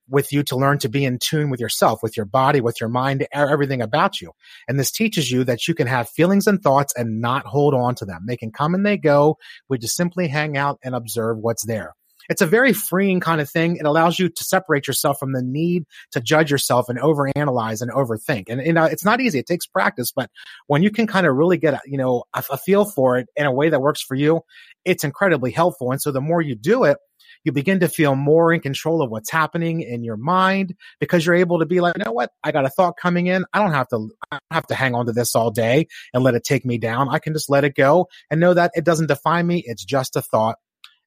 with 0.08 0.32
you 0.32 0.42
to 0.44 0.56
learn 0.56 0.78
to 0.78 0.88
be 0.88 1.04
in 1.04 1.18
tune 1.18 1.50
with 1.50 1.60
yourself, 1.60 2.02
with 2.02 2.16
your 2.16 2.26
body, 2.26 2.60
with 2.60 2.80
your 2.80 2.88
mind, 2.88 3.26
everything 3.32 3.82
about 3.82 4.20
you. 4.20 4.32
And 4.66 4.78
this 4.78 4.90
teaches 4.90 5.30
you 5.30 5.44
that 5.44 5.68
you 5.68 5.74
can 5.74 5.86
have 5.86 6.08
feelings 6.08 6.46
and 6.46 6.60
thoughts 6.62 6.92
and 6.96 7.20
not 7.20 7.46
hold 7.46 7.74
on 7.74 7.94
to 7.96 8.04
them. 8.04 8.24
They 8.26 8.36
can 8.36 8.50
come 8.50 8.74
and 8.74 8.84
they 8.84 8.96
go. 8.96 9.38
We 9.68 9.78
just 9.78 9.96
simply 9.96 10.28
hang 10.28 10.56
out 10.56 10.78
and 10.82 10.94
observe 10.94 11.38
what's 11.38 11.66
there. 11.66 11.94
It's 12.28 12.42
a 12.42 12.46
very 12.46 12.72
freeing 12.72 13.20
kind 13.20 13.40
of 13.40 13.48
thing. 13.48 13.76
It 13.76 13.86
allows 13.86 14.18
you 14.18 14.28
to 14.28 14.44
separate 14.44 14.86
yourself 14.86 15.18
from 15.18 15.32
the 15.32 15.42
need 15.42 15.84
to 16.12 16.20
judge 16.20 16.50
yourself 16.50 16.88
and 16.88 16.98
overanalyze 16.98 17.80
and 17.80 17.90
overthink. 17.90 18.44
And 18.48 18.60
you 18.60 18.70
uh, 18.70 18.72
know, 18.72 18.84
it's 18.84 19.04
not 19.04 19.20
easy. 19.20 19.38
It 19.38 19.46
takes 19.46 19.66
practice, 19.66 20.12
but 20.12 20.30
when 20.66 20.82
you 20.82 20.90
can 20.90 21.06
kind 21.06 21.26
of 21.26 21.34
really 21.36 21.56
get, 21.56 21.74
a, 21.74 21.80
you 21.86 21.96
know, 21.96 22.24
a, 22.34 22.44
a 22.52 22.58
feel 22.58 22.84
for 22.84 23.18
it 23.18 23.28
in 23.34 23.46
a 23.46 23.52
way 23.52 23.70
that 23.70 23.80
works 23.80 24.02
for 24.02 24.14
you, 24.14 24.42
it's 24.84 25.04
incredibly 25.04 25.50
helpful. 25.50 25.90
And 25.90 26.02
so 26.02 26.12
the 26.12 26.20
more 26.20 26.42
you 26.42 26.54
do 26.54 26.84
it, 26.84 26.98
you 27.44 27.52
begin 27.52 27.80
to 27.80 27.88
feel 27.88 28.14
more 28.14 28.52
in 28.52 28.60
control 28.60 29.02
of 29.02 29.10
what's 29.10 29.30
happening 29.30 29.80
in 29.80 30.04
your 30.04 30.16
mind 30.16 30.74
because 31.00 31.24
you're 31.24 31.34
able 31.34 31.60
to 31.60 31.66
be 31.66 31.80
like, 31.80 31.96
you 31.96 32.04
know 32.04 32.12
what? 32.12 32.30
I 32.42 32.52
got 32.52 32.64
a 32.64 32.70
thought 32.70 32.94
coming 33.00 33.26
in. 33.26 33.44
I 33.52 33.60
don't 33.60 33.72
have 33.72 33.88
to, 33.88 34.08
I 34.30 34.36
don't 34.36 34.54
have 34.54 34.66
to 34.68 34.74
hang 34.74 34.94
on 34.94 35.06
to 35.06 35.12
this 35.12 35.34
all 35.34 35.50
day 35.50 35.86
and 36.12 36.22
let 36.22 36.34
it 36.34 36.44
take 36.44 36.64
me 36.64 36.78
down. 36.78 37.08
I 37.08 37.18
can 37.18 37.32
just 37.32 37.50
let 37.50 37.64
it 37.64 37.74
go 37.74 38.08
and 38.30 38.40
know 38.40 38.54
that 38.54 38.72
it 38.74 38.84
doesn't 38.84 39.06
define 39.06 39.46
me. 39.46 39.62
It's 39.64 39.84
just 39.84 40.16
a 40.16 40.22
thought 40.22 40.56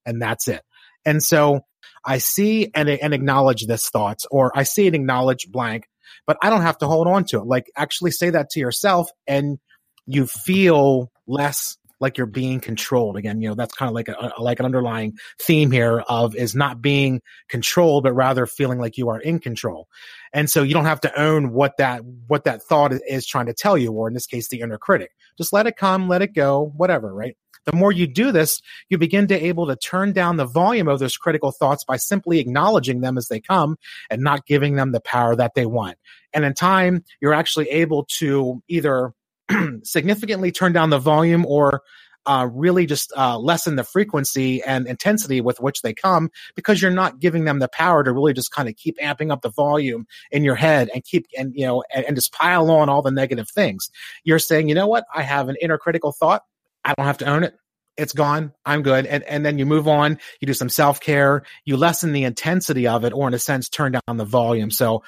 and 0.06 0.22
that's 0.22 0.48
it. 0.48 0.62
And 1.06 1.22
so 1.22 1.62
I 2.06 2.18
see 2.20 2.72
and, 2.74 2.90
and 2.90 3.14
acknowledge 3.14 3.66
this 3.66 3.90
thoughts 3.90 4.26
or 4.32 4.52
I 4.58 4.64
see 4.64 4.88
and 4.88 4.96
acknowledge 4.96 5.48
blank, 5.52 5.86
but 6.26 6.38
I 6.42 6.50
don't 6.50 6.62
have 6.62 6.78
to 6.80 6.88
hold 6.88 7.08
on 7.08 7.26
to 7.26 7.40
it. 7.40 7.46
Like 7.46 7.72
actually 7.76 8.12
say 8.12 8.32
that 8.32 8.50
to 8.52 8.60
yourself 8.60 9.10
and 9.28 9.60
you 10.06 10.26
feel 10.26 11.12
less 11.28 11.78
like 12.02 12.18
you're 12.18 12.28
being 12.28 12.60
controlled. 12.60 13.16
Again, 13.16 13.42
you 13.42 13.48
know, 13.48 13.56
that's 13.56 13.74
kind 13.74 13.88
of 13.88 13.96
like 13.96 14.10
a, 14.10 14.34
like 14.40 14.60
an 14.60 14.66
underlying 14.66 15.18
theme 15.40 15.72
here 15.72 16.00
of 16.10 16.36
is 16.36 16.56
not 16.56 16.82
being 16.82 17.22
controlled, 17.48 18.04
but 18.04 18.14
rather 18.14 18.46
feeling 18.46 18.80
like 18.80 18.98
you 18.98 19.10
are 19.10 19.20
in 19.20 19.40
control. 19.40 19.88
And 20.34 20.50
so 20.50 20.64
you 20.64 20.74
don't 20.74 20.86
have 20.86 21.02
to 21.02 21.20
own 21.20 21.52
what 21.52 21.78
that, 21.78 22.02
what 22.28 22.44
that 22.46 22.64
thought 22.64 22.92
is 23.08 23.26
trying 23.26 23.46
to 23.46 23.54
tell 23.54 23.78
you, 23.78 23.92
or 23.92 24.08
in 24.08 24.14
this 24.14 24.26
case, 24.26 24.50
the 24.50 24.62
inner 24.62 24.78
critic. 24.78 25.12
Just 25.38 25.54
let 25.54 25.68
it 25.68 25.78
come, 25.78 26.10
let 26.10 26.22
it 26.22 26.34
go, 26.34 26.74
whatever, 26.76 27.14
right? 27.14 27.38
The 27.66 27.76
more 27.76 27.92
you 27.92 28.08
do 28.08 28.32
this, 28.32 28.60
you 28.90 28.98
begin 28.98 29.28
to 29.28 29.46
able 29.46 29.68
to 29.68 29.76
turn 29.76 30.14
down 30.14 30.38
the 30.38 30.46
volume 30.46 30.88
of 30.88 31.00
those 31.00 31.16
critical 31.16 31.52
thoughts 31.52 31.84
by 31.84 31.98
simply 31.98 32.40
acknowledging 32.40 33.02
them 33.02 33.18
as 33.18 33.28
they 33.28 33.40
come 33.40 33.78
and 34.10 34.22
not 34.24 34.48
giving 34.48 34.76
them 34.76 34.92
the 34.92 35.00
power 35.02 35.36
that 35.36 35.54
they 35.54 35.68
want. 35.68 35.98
And 36.34 36.44
in 36.44 36.56
time, 36.56 37.04
you're 37.22 37.36
actually 37.36 37.70
able 37.70 38.08
to 38.18 38.64
either 38.68 39.14
significantly 39.84 40.52
turn 40.52 40.74
down 40.74 40.90
the 40.90 41.00
volume 41.00 41.46
or 41.46 41.82
uh, 42.26 42.48
really 42.52 42.86
just 42.86 43.12
uh, 43.18 43.38
lessen 43.38 43.76
the 43.76 43.84
frequency 43.84 44.62
and 44.64 44.88
intensity 44.88 45.42
with 45.42 45.60
which 45.60 45.82
they 45.82 45.94
come 45.94 46.30
because 46.56 46.82
you're 46.82 46.92
not 46.92 47.20
giving 47.20 47.46
them 47.46 47.60
the 47.60 47.68
power 47.68 48.04
to 48.04 48.12
really 48.12 48.34
just 48.34 48.52
kind 48.52 48.70
of 48.70 48.76
keep 48.76 48.98
amping 49.00 49.32
up 49.32 49.42
the 49.42 49.50
volume 49.50 50.06
in 50.32 50.44
your 50.44 50.56
head 50.56 50.90
and 50.94 51.04
keep 51.04 51.26
and 51.38 51.54
you 51.56 51.66
know 51.66 51.84
and, 51.94 52.06
and 52.06 52.16
just 52.16 52.32
pile 52.32 52.70
on 52.70 52.90
all 52.90 53.02
the 53.02 53.12
negative 53.12 53.50
things. 53.50 53.90
You're 54.24 54.40
saying, 54.40 54.70
you 54.70 54.76
know 54.76 54.88
what? 54.88 55.06
I 55.14 55.24
have 55.24 55.50
an 55.50 55.58
inner 55.62 55.78
critical 55.78 56.12
thought. 56.12 56.44
I 56.84 56.94
don't 56.96 57.06
have 57.06 57.20
to 57.20 57.26
own 57.26 57.44
it. 57.44 57.56
It's 57.98 58.14
gone. 58.14 58.54
I'm 58.66 58.84
good. 58.84 59.06
And, 59.06 59.24
and 59.24 59.46
then 59.46 59.60
you 59.60 59.66
move 59.66 59.88
on. 59.88 60.18
You 60.40 60.48
do 60.48 60.54
some 60.54 60.70
self 60.70 61.02
care. 61.02 61.44
You 61.66 61.78
lessen 61.78 62.14
the 62.14 62.24
intensity 62.24 62.88
of 62.88 63.04
it, 63.04 63.14
or 63.14 63.28
in 63.28 63.34
a 63.34 63.40
sense, 63.40 63.68
turn 63.68 63.92
down 63.92 64.18
the 64.18 64.26
volume. 64.26 64.72
So 64.72 65.04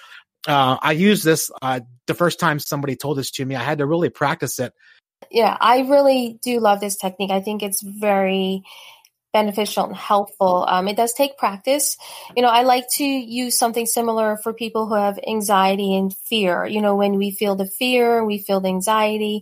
uh, 0.47 0.77
I 0.81 0.91
use 0.93 1.23
this 1.23 1.51
uh, 1.61 1.81
the 2.07 2.13
first 2.13 2.39
time 2.39 2.59
somebody 2.59 2.95
told 2.95 3.17
this 3.17 3.31
to 3.31 3.45
me. 3.45 3.55
I 3.55 3.63
had 3.63 3.77
to 3.77 3.85
really 3.85 4.09
practice 4.09 4.59
it. 4.59 4.73
Yeah, 5.31 5.57
I 5.59 5.81
really 5.81 6.39
do 6.43 6.59
love 6.59 6.79
this 6.79 6.97
technique. 6.97 7.31
I 7.31 7.41
think 7.41 7.63
it's 7.63 7.81
very 7.81 8.63
beneficial 9.31 9.85
and 9.85 9.95
helpful. 9.95 10.65
Um, 10.67 10.87
it 10.87 10.95
does 10.95 11.13
take 11.13 11.37
practice. 11.37 11.97
You 12.35 12.43
know, 12.43 12.49
I 12.49 12.61
like 12.61 12.85
to 12.97 13.03
use 13.03 13.57
something 13.57 13.85
similar 13.85 14.37
for 14.37 14.53
people 14.53 14.87
who 14.87 14.95
have 14.95 15.19
anxiety 15.27 15.95
and 15.95 16.15
fear. 16.15 16.65
You 16.65 16.81
know, 16.81 16.95
when 16.95 17.17
we 17.17 17.31
feel 17.31 17.55
the 17.55 17.65
fear, 17.65 18.23
we 18.23 18.37
feel 18.37 18.59
the 18.59 18.69
anxiety, 18.69 19.41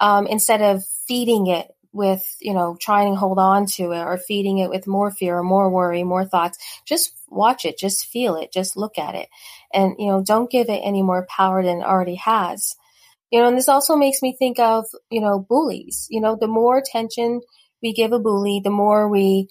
um, 0.00 0.26
instead 0.26 0.62
of 0.62 0.84
feeding 1.06 1.46
it 1.46 1.70
with, 1.92 2.36
you 2.40 2.54
know, 2.54 2.76
trying 2.80 3.12
to 3.12 3.18
hold 3.18 3.38
on 3.38 3.66
to 3.66 3.92
it 3.92 4.00
or 4.00 4.18
feeding 4.18 4.58
it 4.58 4.70
with 4.70 4.86
more 4.86 5.10
fear 5.10 5.38
or 5.38 5.42
more 5.42 5.70
worry, 5.70 6.04
more 6.04 6.24
thoughts. 6.24 6.58
Just 6.86 7.12
watch 7.28 7.64
it, 7.64 7.78
just 7.78 8.06
feel 8.06 8.36
it, 8.36 8.52
just 8.52 8.76
look 8.76 8.98
at 8.98 9.14
it. 9.14 9.28
And, 9.72 9.96
you 9.98 10.06
know, 10.06 10.22
don't 10.22 10.50
give 10.50 10.68
it 10.68 10.80
any 10.84 11.02
more 11.02 11.26
power 11.28 11.62
than 11.62 11.78
it 11.78 11.84
already 11.84 12.16
has. 12.16 12.76
You 13.30 13.40
know, 13.40 13.48
and 13.48 13.56
this 13.56 13.68
also 13.68 13.96
makes 13.96 14.22
me 14.22 14.34
think 14.36 14.58
of, 14.58 14.86
you 15.10 15.20
know, 15.20 15.38
bullies. 15.38 16.06
You 16.10 16.20
know, 16.20 16.36
the 16.36 16.48
more 16.48 16.78
attention 16.78 17.40
we 17.82 17.92
give 17.92 18.12
a 18.12 18.18
bully, 18.18 18.60
the 18.62 18.70
more 18.70 19.08
we 19.08 19.48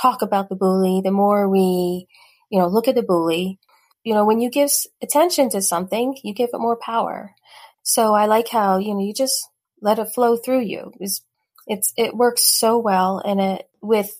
talk 0.00 0.22
about 0.22 0.48
the 0.48 0.56
bully, 0.56 1.00
the 1.02 1.10
more 1.10 1.48
we, 1.48 2.06
you 2.50 2.58
know, 2.58 2.68
look 2.68 2.88
at 2.88 2.94
the 2.94 3.02
bully. 3.02 3.58
You 4.04 4.14
know, 4.14 4.24
when 4.24 4.40
you 4.40 4.50
give 4.50 4.70
attention 5.02 5.50
to 5.50 5.62
something, 5.62 6.16
you 6.22 6.32
give 6.32 6.50
it 6.52 6.58
more 6.60 6.76
power. 6.76 7.34
So 7.82 8.14
I 8.14 8.26
like 8.26 8.48
how, 8.48 8.78
you 8.78 8.94
know, 8.94 9.00
you 9.00 9.12
just 9.12 9.48
let 9.80 9.98
it 9.98 10.12
flow 10.14 10.36
through 10.36 10.62
you. 10.62 10.92
It's 11.00 11.22
it's 11.66 11.92
it 11.96 12.16
works 12.16 12.42
so 12.42 12.78
well 12.78 13.18
and 13.24 13.40
it 13.40 13.68
with 13.80 14.10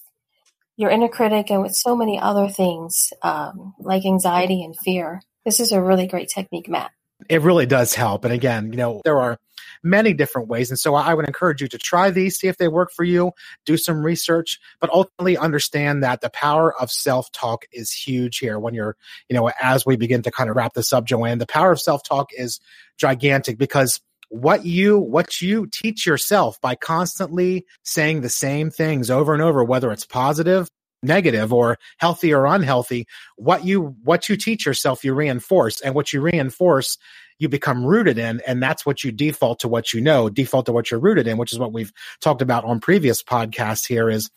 your 0.77 0.91
inner 0.91 1.09
critic 1.09 1.51
and 1.51 1.63
with 1.63 1.75
so 1.75 1.97
many 1.97 2.19
other 2.19 2.49
things 2.49 3.13
um, 3.23 3.75
like 3.79 4.05
anxiety 4.05 4.63
and 4.63 4.77
fear. 4.77 5.23
This 5.45 5.61
is 5.61 5.73
a 5.73 5.83
really 5.83 6.07
great 6.07 6.29
technique, 6.29 6.69
Matt. 6.69 6.91
It 7.31 7.41
really 7.41 7.67
does 7.67 7.95
help. 7.95 8.25
And 8.25 8.35
again, 8.35 8.73
you 8.73 8.77
know, 8.77 9.01
there 9.05 9.19
are 9.19 9.39
many 9.83 10.13
different 10.13 10.49
ways. 10.49 10.71
And 10.71 10.79
so 10.79 10.95
I 10.95 11.15
would 11.15 11.27
encourage 11.27 11.63
you 11.63 11.69
to 11.69 11.79
try 11.79 12.11
these, 12.11 12.39
see 12.39 12.49
if 12.49 12.59
they 12.59 12.69
work 12.69 12.93
for 12.93 13.05
you, 13.05 13.33
do 13.65 13.77
some 13.77 14.05
research, 14.05 14.61
but 14.81 14.91
ultimately 14.91 15.39
understand 15.39 16.03
that 16.03 16.21
the 16.21 16.31
power 16.31 16.79
of 16.79 16.91
self 16.91 17.31
talk 17.33 17.65
is 17.73 17.91
huge 17.91 18.39
here 18.39 18.59
when 18.59 18.75
you're, 18.75 18.97
you 19.29 19.37
know, 19.37 19.51
as 19.61 19.87
we 19.87 19.97
begin 19.97 20.23
to 20.23 20.31
kind 20.31 20.51
of 20.51 20.57
wrap 20.57 20.75
this 20.75 20.93
up, 20.93 21.05
Joanne, 21.05 21.39
the 21.39 21.47
power 21.47 21.73
of 21.73 21.81
self 21.81 22.03
talk 22.03 22.31
is 22.37 22.61
gigantic 22.99 23.57
because 23.59 24.01
what 24.29 24.65
you 24.65 24.99
what 24.99 25.41
you 25.41 25.67
teach 25.67 26.07
yourself 26.07 26.61
by 26.61 26.75
constantly 26.75 27.65
saying 27.85 28.21
the 28.21 28.29
same 28.29 28.71
things 28.71 29.11
over 29.11 29.33
and 29.33 29.43
over 29.43 29.63
whether 29.63 29.93
it's 29.93 30.05
positive 30.05 30.69
negative 31.03 31.53
or 31.53 31.79
healthy 31.99 32.33
or 32.33 32.47
unhealthy 32.47 33.07
what 33.37 33.65
you 33.65 33.95
what 34.03 34.29
you 34.29 34.37
teach 34.37 34.67
yourself 34.67 35.05
you 35.05 35.15
reinforce. 35.15 35.81
And 35.81 35.95
what 35.95 36.13
you 36.13 36.21
reinforce 36.21 36.99
you 37.39 37.49
become 37.49 37.85
rooted 37.85 38.19
in 38.19 38.41
and 38.47 38.63
that's 38.63 38.85
what 38.87 39.05
you 39.05 39.13
default 39.13 39.61
to 39.61 39.69
what 39.69 39.93
you 39.93 40.01
know. 40.01 40.29
Default 40.29 40.67
to 40.67 40.73
what 40.73 40.91
you're 40.91 41.01
rooted 41.01 41.27
in 41.29 41.39
which 41.39 41.53
is 41.53 41.59
what 41.59 41.73
we've 41.73 41.93
talked 42.21 42.43
about 42.43 42.65
on 42.65 42.81
previous 42.81 43.23
podcasts 43.23 43.87
here 43.87 44.11
is 44.11 44.31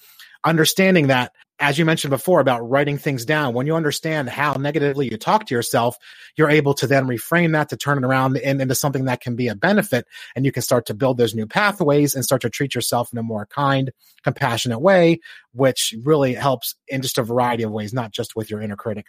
understanding 0.46 1.08
that 1.08 1.32
as 1.60 1.78
you 1.78 1.84
mentioned 1.84 2.12
before 2.12 2.40
about 2.40 2.68
writing 2.70 2.98
things 2.98 3.26
down, 3.26 3.54
when 3.54 3.68
you 3.68 3.76
understand 3.76 4.30
how 4.30 4.54
negatively 4.54 5.10
you 5.12 5.18
talk 5.18 5.46
to 5.48 5.56
yourself, 5.56 5.98
you're 6.38 6.50
able 6.50 6.74
to 6.76 6.88
then 6.88 7.06
reframe 7.06 7.52
that 7.52 7.70
to 7.70 7.78
turn 7.78 7.98
it 7.98 8.06
around 8.06 8.38
in, 8.38 8.62
into 8.62 8.76
something 8.76 9.06
that 9.06 9.20
can 9.20 9.36
be 9.36 9.50
a 9.50 9.56
benefit. 9.56 10.08
And 10.36 10.46
you 10.46 10.54
can 10.54 10.64
start 10.64 10.86
to 10.86 10.94
build 10.94 11.18
those 11.18 11.36
new 11.36 11.46
pathways 11.46 12.16
and 12.16 12.24
start 12.24 12.42
to 12.44 12.50
treat 12.50 12.76
yourself 12.76 13.12
in 13.12 13.20
a 13.20 13.24
more 13.24 13.46
kind, 13.46 13.92
compassionate 14.24 14.80
way, 14.80 15.20
which 15.52 15.94
really 16.04 16.34
helps 16.34 16.76
in 16.88 17.02
just 17.02 17.18
a 17.18 17.24
variety 17.24 17.64
of 17.64 17.72
ways, 17.72 17.94
not 17.94 18.12
just 18.12 18.36
with 18.36 18.50
your 18.50 18.62
inner 18.62 18.78
critic. 18.78 19.08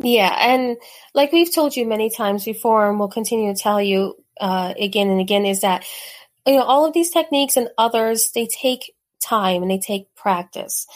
Yeah. 0.00 0.34
And 0.36 0.78
like 1.14 1.30
we've 1.30 1.54
told 1.54 1.76
you 1.76 1.86
many 1.86 2.10
times 2.10 2.44
before, 2.44 2.90
and 2.90 2.98
we'll 2.98 3.08
continue 3.08 3.54
to 3.54 3.60
tell 3.60 3.80
you 3.80 4.16
uh, 4.40 4.74
again 4.76 5.08
and 5.08 5.20
again, 5.20 5.46
is 5.46 5.60
that, 5.60 5.84
you 6.44 6.56
know, 6.56 6.64
all 6.64 6.84
of 6.84 6.92
these 6.92 7.10
techniques 7.10 7.56
and 7.56 7.68
others, 7.78 8.32
they 8.34 8.48
take 8.48 8.92
time 9.22 9.62
and 9.62 9.70
they 9.70 9.78
take 9.78 10.12
practice 10.16 10.88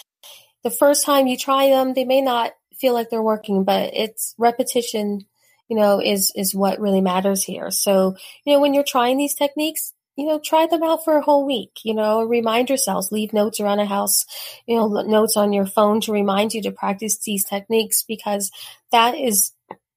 the 0.66 0.70
first 0.70 1.04
time 1.04 1.28
you 1.28 1.36
try 1.36 1.68
them, 1.68 1.94
they 1.94 2.04
may 2.04 2.20
not 2.20 2.52
feel 2.74 2.92
like 2.92 3.08
they're 3.08 3.22
working, 3.22 3.62
but 3.62 3.94
it's 3.94 4.34
repetition, 4.36 5.24
you 5.68 5.76
know, 5.76 6.02
is, 6.02 6.32
is 6.34 6.56
what 6.56 6.80
really 6.80 7.00
matters 7.00 7.44
here. 7.44 7.70
So, 7.70 8.16
you 8.44 8.52
know, 8.52 8.60
when 8.60 8.74
you're 8.74 8.82
trying 8.82 9.16
these 9.16 9.36
techniques, 9.36 9.92
you 10.16 10.26
know, 10.26 10.40
try 10.40 10.66
them 10.66 10.82
out 10.82 11.04
for 11.04 11.16
a 11.16 11.22
whole 11.22 11.46
week, 11.46 11.70
you 11.84 11.94
know, 11.94 12.24
remind 12.24 12.68
yourselves, 12.68 13.12
leave 13.12 13.32
notes 13.32 13.60
around 13.60 13.78
a 13.78 13.86
house, 13.86 14.24
you 14.66 14.76
know, 14.76 14.88
notes 14.88 15.36
on 15.36 15.52
your 15.52 15.66
phone 15.66 16.00
to 16.00 16.12
remind 16.12 16.52
you 16.52 16.62
to 16.62 16.72
practice 16.72 17.20
these 17.20 17.44
techniques 17.44 18.02
because 18.02 18.50
that 18.90 19.14
is 19.14 19.52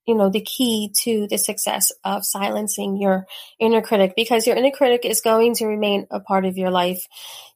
you 0.06 0.16
know, 0.16 0.30
the 0.30 0.42
key 0.42 0.92
to 1.04 1.28
the 1.30 1.38
success 1.38 1.92
of 2.04 2.26
silencing 2.26 2.98
your 2.98 3.28
inner 3.60 3.82
critic 3.82 4.14
because 4.16 4.48
your 4.48 4.56
inner 4.56 4.72
critic 4.72 5.02
is 5.06 5.22
going 5.22 5.54
to 5.54 5.68
remain 5.68 6.08
a 6.10 6.20
part 6.20 6.46
of 6.46 6.58
your 6.58 6.72
life. 6.72 7.06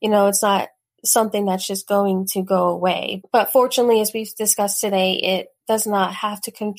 You 0.01 0.09
know, 0.09 0.27
it's 0.27 0.43
not 0.43 0.69
something 1.05 1.45
that's 1.45 1.67
just 1.67 1.87
going 1.87 2.27
to 2.31 2.41
go 2.41 2.69
away. 2.69 3.21
But 3.31 3.51
fortunately, 3.51 4.01
as 4.01 4.13
we've 4.13 4.33
discussed 4.35 4.81
today, 4.81 5.13
it 5.15 5.47
does 5.67 5.87
not 5.87 6.13
have 6.13 6.41
to 6.41 6.73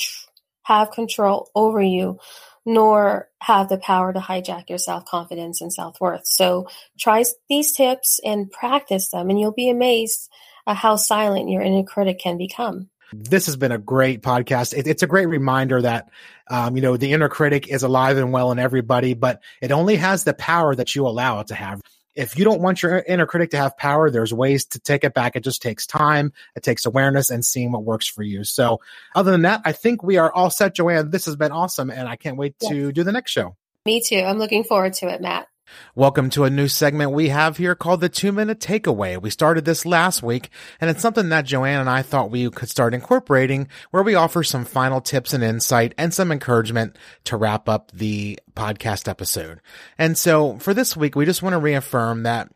have 0.62 0.90
control 0.90 1.50
over 1.54 1.80
you 1.80 2.18
nor 2.66 3.28
have 3.40 3.68
the 3.68 3.78
power 3.78 4.12
to 4.12 4.20
hijack 4.20 4.68
your 4.68 4.78
self 4.78 5.04
confidence 5.04 5.60
and 5.60 5.72
self 5.72 6.00
worth. 6.00 6.26
So 6.26 6.68
try 6.98 7.24
these 7.48 7.72
tips 7.72 8.20
and 8.24 8.50
practice 8.50 9.10
them, 9.10 9.30
and 9.30 9.38
you'll 9.38 9.52
be 9.52 9.70
amazed 9.70 10.30
at 10.66 10.76
how 10.76 10.96
silent 10.96 11.50
your 11.50 11.62
inner 11.62 11.82
critic 11.82 12.18
can 12.20 12.38
become. 12.38 12.88
This 13.12 13.46
has 13.46 13.56
been 13.56 13.70
a 13.70 13.78
great 13.78 14.22
podcast. 14.22 14.76
It, 14.76 14.86
it's 14.86 15.02
a 15.02 15.06
great 15.06 15.26
reminder 15.26 15.82
that, 15.82 16.08
um, 16.48 16.74
you 16.74 16.82
know, 16.82 16.96
the 16.96 17.12
inner 17.12 17.28
critic 17.28 17.68
is 17.68 17.82
alive 17.82 18.16
and 18.16 18.32
well 18.32 18.50
in 18.50 18.58
everybody, 18.58 19.14
but 19.14 19.40
it 19.60 19.70
only 19.70 19.96
has 19.96 20.24
the 20.24 20.34
power 20.34 20.74
that 20.74 20.94
you 20.94 21.06
allow 21.06 21.40
it 21.40 21.48
to 21.48 21.54
have. 21.54 21.80
If 22.14 22.38
you 22.38 22.44
don't 22.44 22.60
want 22.60 22.82
your 22.82 22.98
inner 22.98 23.26
critic 23.26 23.50
to 23.50 23.56
have 23.56 23.76
power, 23.76 24.10
there's 24.10 24.32
ways 24.32 24.64
to 24.66 24.78
take 24.78 25.04
it 25.04 25.14
back. 25.14 25.36
It 25.36 25.44
just 25.44 25.62
takes 25.62 25.86
time. 25.86 26.32
It 26.54 26.62
takes 26.62 26.86
awareness 26.86 27.30
and 27.30 27.44
seeing 27.44 27.72
what 27.72 27.84
works 27.84 28.06
for 28.06 28.22
you. 28.22 28.44
So 28.44 28.80
other 29.14 29.32
than 29.32 29.42
that, 29.42 29.62
I 29.64 29.72
think 29.72 30.02
we 30.02 30.16
are 30.16 30.32
all 30.32 30.50
set, 30.50 30.74
Joanne. 30.74 31.10
This 31.10 31.26
has 31.26 31.36
been 31.36 31.52
awesome. 31.52 31.90
And 31.90 32.08
I 32.08 32.16
can't 32.16 32.36
wait 32.36 32.58
to 32.68 32.92
do 32.92 33.02
the 33.02 33.12
next 33.12 33.32
show. 33.32 33.56
Me 33.86 34.00
too. 34.00 34.16
I'm 34.18 34.38
looking 34.38 34.64
forward 34.64 34.94
to 34.94 35.08
it, 35.08 35.20
Matt. 35.20 35.48
Welcome 35.94 36.30
to 36.30 36.44
a 36.44 36.50
new 36.50 36.68
segment 36.68 37.12
we 37.12 37.28
have 37.28 37.56
here 37.56 37.74
called 37.74 38.00
the 38.00 38.08
two 38.08 38.32
minute 38.32 38.60
takeaway. 38.60 39.20
We 39.20 39.30
started 39.30 39.64
this 39.64 39.86
last 39.86 40.22
week 40.22 40.50
and 40.80 40.90
it's 40.90 41.02
something 41.02 41.28
that 41.28 41.44
Joanne 41.44 41.80
and 41.80 41.90
I 41.90 42.02
thought 42.02 42.30
we 42.30 42.50
could 42.50 42.68
start 42.68 42.94
incorporating 42.94 43.68
where 43.90 44.02
we 44.02 44.14
offer 44.14 44.42
some 44.42 44.64
final 44.64 45.00
tips 45.00 45.32
and 45.32 45.44
insight 45.44 45.94
and 45.98 46.12
some 46.12 46.32
encouragement 46.32 46.96
to 47.24 47.36
wrap 47.36 47.68
up 47.68 47.90
the 47.92 48.38
podcast 48.54 49.08
episode. 49.08 49.60
And 49.98 50.18
so 50.18 50.58
for 50.58 50.74
this 50.74 50.96
week, 50.96 51.16
we 51.16 51.24
just 51.24 51.42
want 51.42 51.54
to 51.54 51.58
reaffirm 51.58 52.24
that 52.24 52.50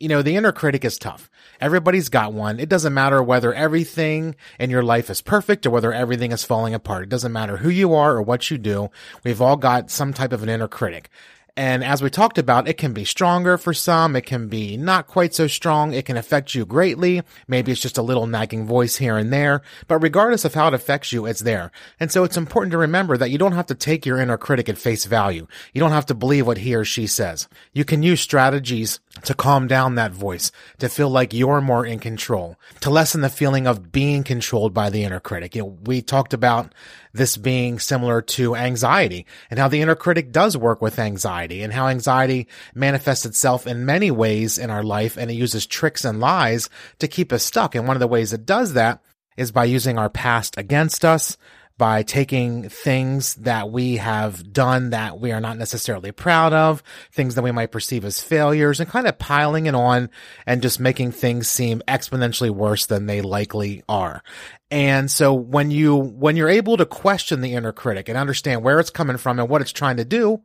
you 0.00 0.08
know, 0.08 0.22
the 0.22 0.36
inner 0.36 0.52
critic 0.52 0.84
is 0.84 0.98
tough. 0.98 1.30
Everybody's 1.60 2.08
got 2.08 2.32
one. 2.32 2.58
It 2.58 2.68
doesn't 2.68 2.92
matter 2.92 3.22
whether 3.22 3.54
everything 3.54 4.34
in 4.58 4.68
your 4.68 4.82
life 4.82 5.08
is 5.08 5.22
perfect 5.22 5.64
or 5.64 5.70
whether 5.70 5.92
everything 5.92 6.32
is 6.32 6.44
falling 6.44 6.74
apart. 6.74 7.04
It 7.04 7.08
doesn't 7.08 7.32
matter 7.32 7.58
who 7.58 7.70
you 7.70 7.94
are 7.94 8.16
or 8.16 8.22
what 8.22 8.50
you 8.50 8.58
do. 8.58 8.90
We've 9.24 9.40
all 9.40 9.56
got 9.56 9.90
some 9.90 10.12
type 10.12 10.32
of 10.32 10.42
an 10.42 10.48
inner 10.48 10.68
critic. 10.68 11.10
And 11.56 11.84
as 11.84 12.02
we 12.02 12.10
talked 12.10 12.36
about, 12.36 12.66
it 12.66 12.78
can 12.78 12.92
be 12.92 13.04
stronger 13.04 13.56
for 13.56 13.72
some. 13.72 14.16
It 14.16 14.26
can 14.26 14.48
be 14.48 14.76
not 14.76 15.06
quite 15.06 15.34
so 15.34 15.46
strong. 15.46 15.92
It 15.92 16.04
can 16.04 16.16
affect 16.16 16.52
you 16.52 16.66
greatly. 16.66 17.22
Maybe 17.46 17.70
it's 17.70 17.80
just 17.80 17.96
a 17.96 18.02
little 18.02 18.26
nagging 18.26 18.66
voice 18.66 18.96
here 18.96 19.16
and 19.16 19.32
there. 19.32 19.62
But 19.86 19.98
regardless 19.98 20.44
of 20.44 20.54
how 20.54 20.66
it 20.66 20.74
affects 20.74 21.12
you, 21.12 21.26
it's 21.26 21.42
there. 21.42 21.70
And 22.00 22.10
so 22.10 22.24
it's 22.24 22.36
important 22.36 22.72
to 22.72 22.78
remember 22.78 23.16
that 23.16 23.30
you 23.30 23.38
don't 23.38 23.52
have 23.52 23.66
to 23.66 23.74
take 23.76 24.04
your 24.04 24.18
inner 24.18 24.36
critic 24.36 24.68
at 24.68 24.78
face 24.78 25.04
value. 25.04 25.46
You 25.72 25.80
don't 25.80 25.92
have 25.92 26.06
to 26.06 26.14
believe 26.14 26.44
what 26.44 26.58
he 26.58 26.74
or 26.74 26.84
she 26.84 27.06
says. 27.06 27.48
You 27.72 27.84
can 27.84 28.02
use 28.02 28.20
strategies 28.20 28.98
to 29.22 29.34
calm 29.34 29.68
down 29.68 29.94
that 29.94 30.10
voice, 30.10 30.50
to 30.78 30.88
feel 30.88 31.08
like 31.08 31.32
you're 31.32 31.60
more 31.60 31.86
in 31.86 32.00
control, 32.00 32.58
to 32.80 32.90
lessen 32.90 33.20
the 33.20 33.28
feeling 33.28 33.68
of 33.68 33.92
being 33.92 34.24
controlled 34.24 34.74
by 34.74 34.90
the 34.90 35.04
inner 35.04 35.20
critic. 35.20 35.54
You 35.54 35.62
know, 35.62 35.78
we 35.84 36.02
talked 36.02 36.34
about 36.34 36.74
this 37.14 37.36
being 37.36 37.78
similar 37.78 38.20
to 38.20 38.56
anxiety 38.56 39.24
and 39.48 39.58
how 39.58 39.68
the 39.68 39.80
inner 39.80 39.94
critic 39.94 40.32
does 40.32 40.56
work 40.56 40.82
with 40.82 40.98
anxiety 40.98 41.62
and 41.62 41.72
how 41.72 41.86
anxiety 41.86 42.48
manifests 42.74 43.24
itself 43.24 43.66
in 43.66 43.86
many 43.86 44.10
ways 44.10 44.58
in 44.58 44.68
our 44.68 44.82
life 44.82 45.16
and 45.16 45.30
it 45.30 45.34
uses 45.34 45.66
tricks 45.66 46.04
and 46.04 46.20
lies 46.20 46.68
to 46.98 47.08
keep 47.08 47.32
us 47.32 47.44
stuck. 47.44 47.74
And 47.74 47.86
one 47.86 47.96
of 47.96 48.00
the 48.00 48.08
ways 48.08 48.32
it 48.32 48.44
does 48.44 48.74
that 48.74 49.00
is 49.36 49.52
by 49.52 49.64
using 49.64 49.96
our 49.96 50.10
past 50.10 50.58
against 50.58 51.04
us, 51.04 51.36
by 51.76 52.02
taking 52.04 52.68
things 52.68 53.34
that 53.36 53.70
we 53.70 53.96
have 53.96 54.52
done 54.52 54.90
that 54.90 55.18
we 55.18 55.32
are 55.32 55.40
not 55.40 55.58
necessarily 55.58 56.12
proud 56.12 56.52
of, 56.52 56.82
things 57.10 57.34
that 57.34 57.42
we 57.42 57.50
might 57.50 57.72
perceive 57.72 58.04
as 58.04 58.20
failures 58.20 58.78
and 58.78 58.88
kind 58.88 59.08
of 59.08 59.18
piling 59.18 59.66
it 59.66 59.74
on 59.74 60.08
and 60.46 60.62
just 60.62 60.78
making 60.78 61.10
things 61.10 61.48
seem 61.48 61.82
exponentially 61.88 62.50
worse 62.50 62.86
than 62.86 63.06
they 63.06 63.20
likely 63.20 63.82
are. 63.88 64.22
And 64.70 65.10
so 65.10 65.34
when 65.34 65.70
you, 65.72 65.96
when 65.96 66.36
you're 66.36 66.48
able 66.48 66.76
to 66.76 66.86
question 66.86 67.40
the 67.40 67.54
inner 67.54 67.72
critic 67.72 68.08
and 68.08 68.16
understand 68.16 68.62
where 68.62 68.78
it's 68.78 68.90
coming 68.90 69.16
from 69.16 69.40
and 69.40 69.48
what 69.48 69.60
it's 69.60 69.72
trying 69.72 69.96
to 69.96 70.04
do, 70.04 70.42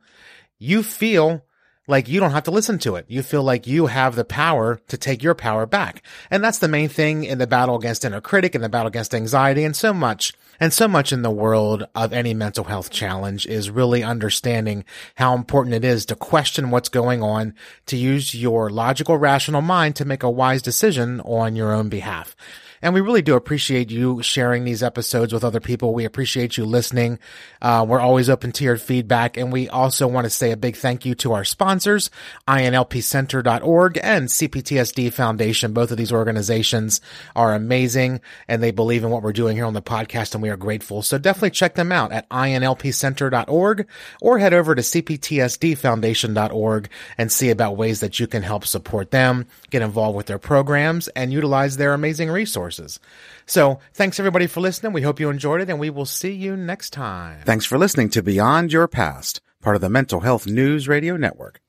you 0.58 0.82
feel 0.82 1.46
like 1.88 2.08
you 2.08 2.20
don't 2.20 2.32
have 2.32 2.44
to 2.44 2.52
listen 2.52 2.78
to 2.80 2.96
it. 2.96 3.06
You 3.08 3.24
feel 3.24 3.44
like 3.44 3.66
you 3.66 3.88
have 3.88 4.16
the 4.16 4.26
power 4.26 4.80
to 4.88 4.98
take 4.98 5.24
your 5.24 5.34
power 5.34 5.66
back. 5.66 6.04
And 6.30 6.44
that's 6.44 6.60
the 6.60 6.68
main 6.68 6.90
thing 6.90 7.24
in 7.24 7.40
the 7.40 7.48
battle 7.48 7.76
against 7.76 8.06
inner 8.06 8.22
critic 8.22 8.54
and 8.54 8.64
the 8.64 8.70
battle 8.70 8.88
against 8.88 9.16
anxiety 9.16 9.64
and 9.64 9.76
so 9.76 9.94
much 9.94 10.34
and 10.60 10.74
so 10.74 10.88
much 10.88 11.12
in 11.12 11.22
the 11.22 11.32
world 11.32 11.88
of 11.96 12.12
any 12.14 12.34
mental 12.34 12.66
health 12.66 12.90
challenge 12.90 13.46
is 13.46 13.70
really 13.70 14.04
understanding 14.04 14.84
how 15.16 15.36
important 15.36 15.76
it 15.76 15.86
is 15.86 16.06
to 16.08 16.16
question 16.16 16.72
what's 16.72 16.90
going 16.90 17.24
on, 17.24 17.54
to 17.86 17.98
use 17.98 18.36
your 18.36 18.70
logical, 18.70 19.18
rational 19.18 19.62
mind 19.62 19.96
to 19.96 20.06
make 20.06 20.24
a 20.24 20.30
wise 20.30 20.62
decision 20.62 21.22
on 21.22 21.56
your 21.56 21.74
own 21.74 21.90
behalf. 21.90 22.36
And 22.82 22.94
we 22.94 23.02
really 23.02 23.22
do 23.22 23.36
appreciate 23.36 23.92
you 23.92 24.24
sharing 24.24 24.64
these 24.64 24.82
episodes 24.82 25.34
with 25.34 25.44
other 25.44 25.60
people. 25.60 25.94
We 25.94 26.06
appreciate 26.06 26.56
you 26.58 26.66
listening. 26.66 27.20
Uh, 27.62 27.86
we're 27.88 28.00
always 28.00 28.30
open 28.30 28.52
to 28.54 28.64
your 28.64 28.78
feedback. 28.78 29.36
And 29.36 29.52
we 29.52 29.68
also 29.68 30.08
want 30.08 30.24
to 30.26 30.30
say 30.30 30.52
a 30.52 30.58
big 30.58 30.78
thank 30.78 31.06
you 31.06 31.14
to 31.16 31.34
our 31.34 31.44
sponsors, 31.44 32.10
INLPcenter.org 32.48 34.00
and 34.02 34.28
CPTSD 34.28 35.12
Foundation. 35.12 35.74
Both 35.74 35.92
of 35.92 35.98
these 35.98 36.14
organizations 36.14 37.02
are 37.36 37.54
amazing 37.54 38.22
and 38.48 38.64
they 38.64 38.72
believe 38.72 39.04
in 39.04 39.10
what 39.10 39.24
we're 39.24 39.34
doing 39.34 39.58
here 39.58 39.66
on 39.66 39.74
the 39.74 39.82
podcast 39.82 40.34
and 40.34 40.42
we 40.42 40.50
are 40.50 40.58
grateful. 40.58 41.02
So 41.02 41.18
definitely 41.18 41.52
check 41.52 41.76
them 41.76 41.92
out 41.92 42.14
at 42.14 42.30
INLPcenter.org 42.30 43.88
or 44.22 44.40
head 44.40 44.54
over 44.54 44.76
to 44.76 44.82
CPTSDfoundation.org 44.82 46.90
and 47.18 47.32
see 47.32 47.50
about 47.50 47.78
ways 47.78 48.00
that 48.00 48.20
you 48.20 48.28
can 48.28 48.44
help 48.44 48.66
support 48.66 49.12
them, 49.12 49.48
get 49.70 49.82
involved 49.82 50.16
with 50.16 50.28
their 50.28 50.40
programs 50.40 51.08
and 51.10 51.34
utilize 51.34 51.78
their 51.78 51.94
amazing 51.94 52.30
resources 52.30 52.69
resources. 52.70 53.00
So 53.46 53.80
thanks 53.94 54.20
everybody 54.20 54.48
for 54.48 54.62
listening. 54.62 54.94
We 54.94 55.02
hope 55.02 55.20
you 55.20 55.30
enjoyed 55.30 55.62
it 55.62 55.70
and 55.70 55.80
we 55.80 55.90
will 55.90 56.06
see 56.06 56.32
you 56.32 56.56
next 56.56 56.92
time. 56.92 57.42
Thanks 57.46 57.66
for 57.66 57.78
listening 57.78 58.10
to 58.12 58.24
Beyond 58.24 58.72
Your 58.72 58.88
Past, 58.88 59.42
part 59.62 59.76
of 59.76 59.82
the 59.82 59.90
Mental 59.90 60.20
Health 60.20 60.46
News 60.46 60.88
Radio 60.88 61.18
Network. 61.18 61.60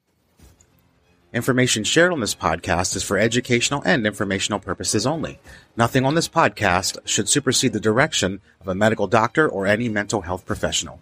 Information 1.32 1.84
shared 1.84 2.12
on 2.12 2.20
this 2.20 2.34
podcast 2.34 2.96
is 2.96 3.04
for 3.04 3.16
educational 3.16 3.82
and 3.84 4.04
informational 4.04 4.58
purposes 4.58 5.06
only. 5.06 5.38
Nothing 5.76 6.04
on 6.04 6.16
this 6.16 6.28
podcast 6.28 6.98
should 7.04 7.28
supersede 7.28 7.72
the 7.72 7.80
direction 7.80 8.40
of 8.60 8.66
a 8.66 8.74
medical 8.74 9.06
doctor 9.06 9.48
or 9.48 9.66
any 9.66 9.88
mental 9.88 10.22
health 10.22 10.44
professional. 10.44 11.00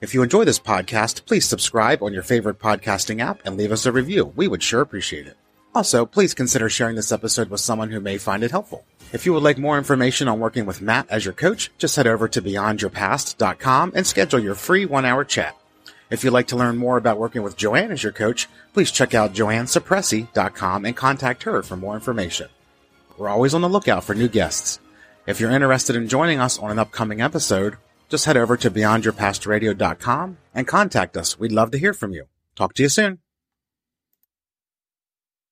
If 0.00 0.12
you 0.12 0.22
enjoy 0.22 0.44
this 0.44 0.58
podcast, 0.58 1.24
please 1.24 1.46
subscribe 1.46 2.02
on 2.02 2.12
your 2.12 2.24
favorite 2.24 2.58
podcasting 2.58 3.20
app 3.20 3.40
and 3.44 3.56
leave 3.56 3.70
us 3.70 3.86
a 3.86 3.92
review. 3.92 4.32
We 4.34 4.48
would 4.48 4.62
sure 4.62 4.80
appreciate 4.80 5.26
it. 5.26 5.36
Also, 5.74 6.04
please 6.04 6.34
consider 6.34 6.68
sharing 6.68 6.96
this 6.96 7.12
episode 7.12 7.48
with 7.48 7.60
someone 7.60 7.90
who 7.90 8.00
may 8.00 8.18
find 8.18 8.42
it 8.42 8.50
helpful. 8.50 8.84
If 9.12 9.26
you 9.26 9.32
would 9.32 9.42
like 9.42 9.58
more 9.58 9.78
information 9.78 10.28
on 10.28 10.40
working 10.40 10.66
with 10.66 10.80
Matt 10.80 11.06
as 11.10 11.24
your 11.24 11.34
coach, 11.34 11.70
just 11.78 11.96
head 11.96 12.06
over 12.06 12.28
to 12.28 12.42
beyondyourpast.com 12.42 13.92
and 13.94 14.06
schedule 14.06 14.40
your 14.40 14.54
free 14.54 14.84
one 14.84 15.04
hour 15.04 15.24
chat. 15.24 15.56
If 16.10 16.24
you'd 16.24 16.32
like 16.32 16.48
to 16.48 16.56
learn 16.56 16.76
more 16.76 16.96
about 16.96 17.18
working 17.18 17.42
with 17.42 17.56
Joanne 17.56 17.92
as 17.92 18.02
your 18.02 18.12
coach, 18.12 18.48
please 18.72 18.90
check 18.90 19.14
out 19.14 19.32
joannecipressi.com 19.32 20.84
and 20.84 20.96
contact 20.96 21.44
her 21.44 21.62
for 21.62 21.76
more 21.76 21.94
information. 21.94 22.48
We're 23.16 23.28
always 23.28 23.54
on 23.54 23.60
the 23.60 23.68
lookout 23.68 24.02
for 24.02 24.14
new 24.14 24.28
guests. 24.28 24.80
If 25.26 25.38
you're 25.38 25.50
interested 25.50 25.94
in 25.94 26.08
joining 26.08 26.40
us 26.40 26.58
on 26.58 26.70
an 26.70 26.78
upcoming 26.80 27.20
episode, 27.20 27.76
just 28.08 28.24
head 28.24 28.36
over 28.36 28.56
to 28.56 28.70
beyondyourpastradio.com 28.70 30.38
and 30.52 30.66
contact 30.66 31.16
us. 31.16 31.38
We'd 31.38 31.52
love 31.52 31.70
to 31.70 31.78
hear 31.78 31.94
from 31.94 32.12
you. 32.12 32.26
Talk 32.56 32.74
to 32.74 32.82
you 32.82 32.88
soon. 32.88 33.29